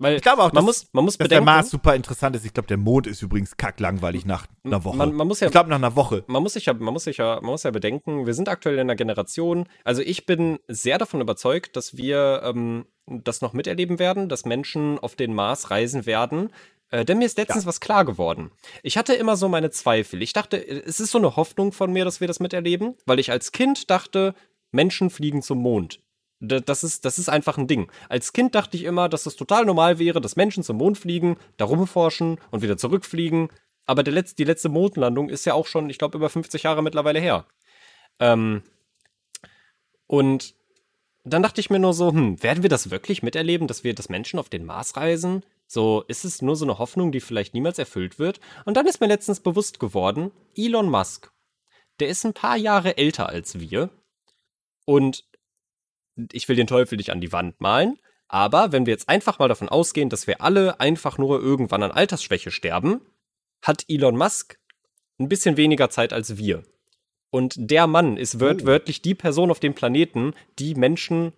[0.00, 2.36] Weil Ich glaube auch, man dass- muss, man muss Dass der bedenken, Mars super interessant
[2.36, 2.44] ist.
[2.46, 4.96] Ich glaube, der Mond ist übrigens kacklangweilig nach einer Woche.
[4.96, 6.24] man, man muss ja ich glaube, nach einer Woche.
[6.28, 8.76] man muss sich ja, man muss sich ja, man muss ja bedenken, wir sind aktuell
[8.76, 13.98] in einer Generation, also ich bin sehr davon überzeugt, dass wir ähm, das noch miterleben
[13.98, 16.50] werden, dass Menschen auf den Mars reisen werden.
[16.90, 18.50] Äh, denn mir ist letztens was klar geworden.
[18.82, 20.22] Ich hatte immer so meine Zweifel.
[20.22, 23.30] Ich dachte, es ist so eine Hoffnung von mir, dass wir das miterleben, weil ich
[23.30, 24.34] als Kind dachte,
[24.70, 26.00] Menschen fliegen zum Mond.
[26.40, 27.90] Das ist, das ist einfach ein Ding.
[28.08, 31.36] Als Kind dachte ich immer, dass es total normal wäre, dass Menschen zum Mond fliegen,
[31.56, 33.48] da rumforschen und wieder zurückfliegen.
[33.86, 36.82] Aber der letzte, die letzte Mondlandung ist ja auch schon, ich glaube, über 50 Jahre
[36.82, 37.44] mittlerweile her.
[38.20, 38.62] Ähm,
[40.06, 40.54] und
[41.24, 44.08] dann dachte ich mir nur so, hm, werden wir das wirklich miterleben, dass wir, dass
[44.08, 45.42] Menschen auf den Mars reisen?
[45.66, 48.40] So, ist es nur so eine Hoffnung, die vielleicht niemals erfüllt wird?
[48.64, 51.30] Und dann ist mir letztens bewusst geworden, Elon Musk,
[52.00, 53.90] der ist ein paar Jahre älter als wir.
[54.86, 55.27] Und
[56.32, 57.98] ich will den Teufel nicht an die Wand malen,
[58.28, 61.90] aber wenn wir jetzt einfach mal davon ausgehen, dass wir alle einfach nur irgendwann an
[61.92, 63.00] Altersschwäche sterben,
[63.62, 64.58] hat Elon Musk
[65.18, 66.62] ein bisschen weniger Zeit als wir.
[67.30, 68.66] Und der Mann ist wört Oh.
[68.66, 71.32] wörtlich die Person auf dem Planeten, die Menschen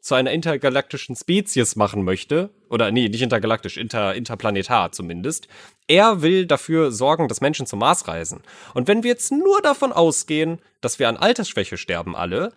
[0.00, 2.50] zu einer intergalaktischen Spezies machen möchte.
[2.70, 5.48] Oder nee, nicht intergalaktisch, inter, interplanetar zumindest.
[5.86, 8.42] Er will dafür sorgen, dass Menschen zum Mars reisen.
[8.74, 12.52] Und wenn wir jetzt nur davon ausgehen, dass wir an Altersschwäche sterben alle,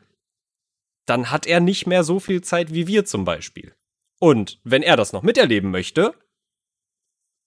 [1.05, 3.73] dann hat er nicht mehr so viel Zeit wie wir zum Beispiel.
[4.19, 6.13] Und wenn er das noch miterleben möchte,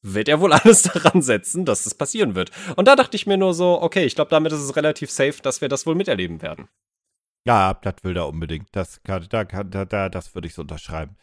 [0.02, 2.50] wird er wohl alles daran setzen, dass das passieren wird.
[2.76, 5.40] Und da dachte ich mir nur so, okay, ich glaube, damit ist es relativ safe,
[5.42, 6.68] dass wir das wohl miterleben werden.
[7.46, 8.68] Ja, das will er unbedingt.
[8.72, 11.16] Das, kann, da, da, da, das würde ich so unterschreiben.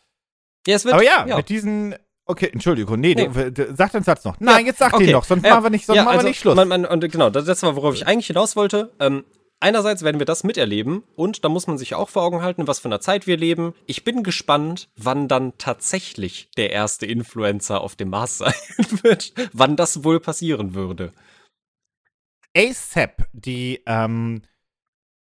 [0.65, 1.95] Ja, es wird, Aber ja, mit diesen.
[2.25, 3.01] Okay, Entschuldigung.
[3.01, 3.27] Nee, Nee.
[3.27, 4.39] Du, d- sag den Satz noch.
[4.39, 5.07] Nein, Ja, jetzt sag okay.
[5.07, 6.55] den noch, sonst Ja, machen wir nicht, sonst ja, machen also, wir nicht Schluss.
[6.55, 8.93] Man, man, und genau, das, das war, worauf ich eigentlich hinaus wollte.
[9.01, 9.25] Ähm,
[9.63, 12.79] einerseits werden wir das miterleben und da muss man sich auch vor Augen halten, was
[12.79, 13.73] für einer Zeit wir leben.
[13.87, 18.53] Ich bin gespannt, wann dann tatsächlich der erste Influencer auf dem Mars sein
[19.01, 19.33] wird.
[19.53, 21.13] wann das wohl passieren würde.
[22.55, 24.43] ASAP, die, ähm,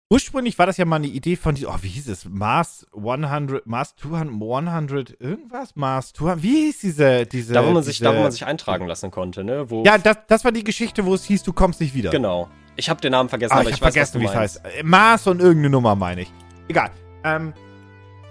[0.08, 2.24] ursprünglich war das ja mal eine Idee von, die, oh, wie hieß es?
[2.24, 5.76] Mars 100, Mars 200, 100, irgendwas?
[5.76, 8.46] Mars 200, wie hieß diese, diese, Da, wo man sich, diese, da, wo man sich
[8.46, 9.68] eintragen lassen konnte, ne?
[9.68, 12.10] Wo, Ja, das, das war die Geschichte, wo es hieß, du kommst nicht wieder.
[12.10, 12.48] genau.
[12.78, 14.62] Ich habe den Namen vergessen, Ah, aber ich ich, hab weiß, vergessen, wie es heißt.
[14.84, 16.32] Mars und irgendeine Nummer, meine ich.
[16.68, 16.90] Egal.
[17.24, 17.52] Ähm,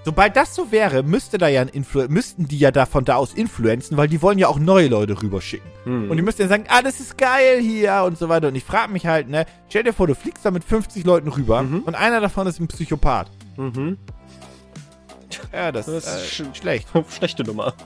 [0.05, 1.65] sobald das so wäre, müsste da ja
[2.07, 5.21] müssten die ja da von da aus influenzen, weil die wollen ja auch neue Leute
[5.21, 5.69] rüberschicken.
[5.83, 6.09] Hm.
[6.09, 8.47] Und die müssten dann sagen, ah, das ist geil hier und so weiter.
[8.47, 11.27] Und ich frage mich halt, ne, stell dir vor, du fliegst da mit 50 Leuten
[11.27, 11.81] rüber Mhm.
[11.81, 13.29] und einer davon ist ein Psychopath.
[13.57, 13.97] Mhm.
[15.53, 16.87] Ja, das, Das ist äh, schlecht.
[17.17, 17.73] Schlechte Nummer.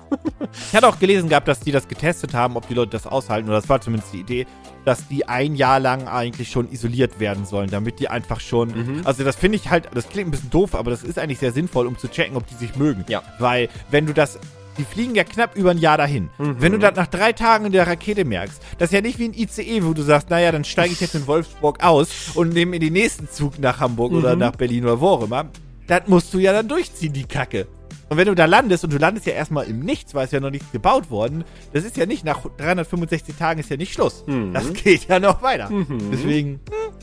[0.70, 3.48] Ich hatte auch gelesen gehabt, dass die das getestet haben, ob die Leute das aushalten,
[3.48, 4.48] oder das war zumindest die Idee,
[4.86, 8.70] dass die ein Jahr lang eigentlich schon isoliert werden sollen, damit die einfach schon.
[8.70, 9.02] Mhm.
[9.06, 11.54] Also, das finde ich halt, das klingt ein bisschen doof, aber das ist eigentlich sehr
[11.54, 13.06] sinnvoll, um zu checken, ob die sich mögen.
[13.08, 13.22] Ja.
[13.40, 14.40] Weil, wenn du das.
[14.78, 16.30] Die fliegen ja knapp über ein Jahr dahin.
[16.38, 16.56] Mhm.
[16.60, 19.26] Wenn du das nach drei Tagen in der Rakete merkst, das ist ja nicht wie
[19.26, 22.78] ein ICE, wo du sagst, naja, dann steige ich jetzt in Wolfsburg aus und nehme
[22.78, 24.40] in den nächsten Zug nach Hamburg oder Mhm.
[24.40, 25.46] nach Berlin oder wo auch immer.
[25.88, 27.68] Das musst du ja dann durchziehen, die Kacke.
[28.10, 30.42] Und wenn du da landest und du landest ja erstmal im Nichts, weil es ja
[30.42, 34.26] noch nicht gebaut worden, das ist ja nicht nach 365 Tagen ist ja nicht Schluss.
[34.28, 34.54] Mhm.
[34.54, 35.70] Das geht ja noch weiter.
[35.70, 36.12] Mhm.
[36.12, 36.94] Deswegen, hm,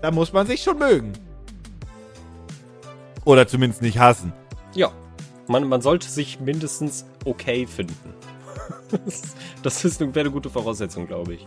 [0.00, 1.12] da muss man sich schon mögen.
[3.26, 4.32] Oder zumindest nicht hassen.
[4.74, 4.92] Ja.
[5.46, 8.14] Man, man sollte sich mindestens okay finden.
[9.62, 11.46] das ist, wäre eine gute Voraussetzung, glaube ich.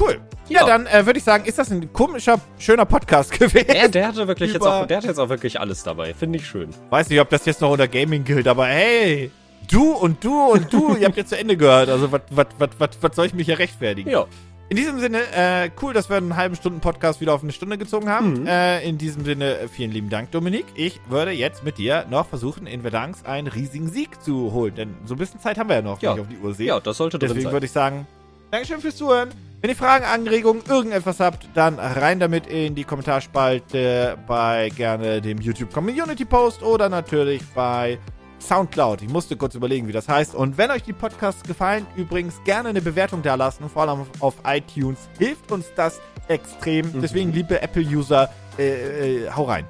[0.00, 0.20] Cool.
[0.48, 0.66] Ja, Ja.
[0.66, 3.66] dann äh, würde ich sagen, ist das ein komischer, schöner Podcast gewesen.
[3.68, 6.14] Der, der hatte wirklich jetzt auch, der hat jetzt auch wirklich alles dabei.
[6.14, 6.70] Finde ich schön.
[6.90, 9.30] Weiß nicht, ob das jetzt noch unter Gaming gilt, aber hey,
[9.70, 11.88] du und du und du, ihr habt jetzt zu Ende gehört.
[11.90, 14.10] Also, was soll ich mich hier rechtfertigen?
[14.10, 14.26] Ja.
[14.70, 17.78] In diesem Sinne, äh, cool, dass wir einen halben Stunden Podcast wieder auf eine Stunde
[17.78, 18.40] gezogen haben.
[18.42, 18.46] Mhm.
[18.46, 20.66] Äh, in diesem Sinne, vielen lieben Dank, Dominik.
[20.74, 24.74] Ich würde jetzt mit dir noch versuchen, in Verdansk einen riesigen Sieg zu holen.
[24.74, 26.10] Denn so ein bisschen Zeit haben wir ja noch, Ja.
[26.10, 26.66] wenn ich auf die Uhr sehe.
[26.66, 27.52] Ja, das sollte drin Deswegen sein.
[27.54, 28.06] würde ich sagen,
[28.50, 29.30] Dankeschön fürs Zuhören.
[29.60, 35.38] Wenn ihr Fragen, Anregungen, irgendetwas habt, dann rein damit in die Kommentarspalte bei gerne dem
[35.40, 37.98] YouTube Community Post oder natürlich bei
[38.38, 39.02] Soundcloud.
[39.02, 40.36] Ich musste kurz überlegen, wie das heißt.
[40.36, 44.08] Und wenn euch die Podcasts gefallen, übrigens gerne eine Bewertung da lassen, vor allem auf,
[44.20, 45.08] auf iTunes.
[45.18, 46.92] Hilft uns das extrem.
[46.92, 47.00] Mhm.
[47.00, 48.30] Deswegen, liebe Apple-User,
[48.60, 49.66] äh, äh, hau rein.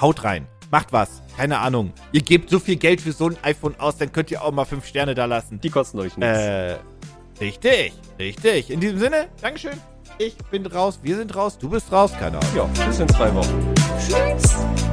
[0.00, 0.48] Haut rein.
[0.72, 1.22] Macht was.
[1.36, 1.92] Keine Ahnung.
[2.10, 4.64] Ihr gebt so viel Geld für so ein iPhone aus, dann könnt ihr auch mal
[4.64, 5.60] fünf Sterne da lassen.
[5.60, 6.36] Die kosten euch nichts.
[6.36, 6.78] Äh,
[7.40, 8.70] richtig, richtig.
[8.70, 9.80] In diesem Sinne, Dankeschön.
[10.18, 12.50] Ich bin raus, wir sind raus, du bist raus, keine Ahnung.
[12.56, 13.74] Ja, bis in zwei Wochen.
[13.98, 14.87] Tschüss.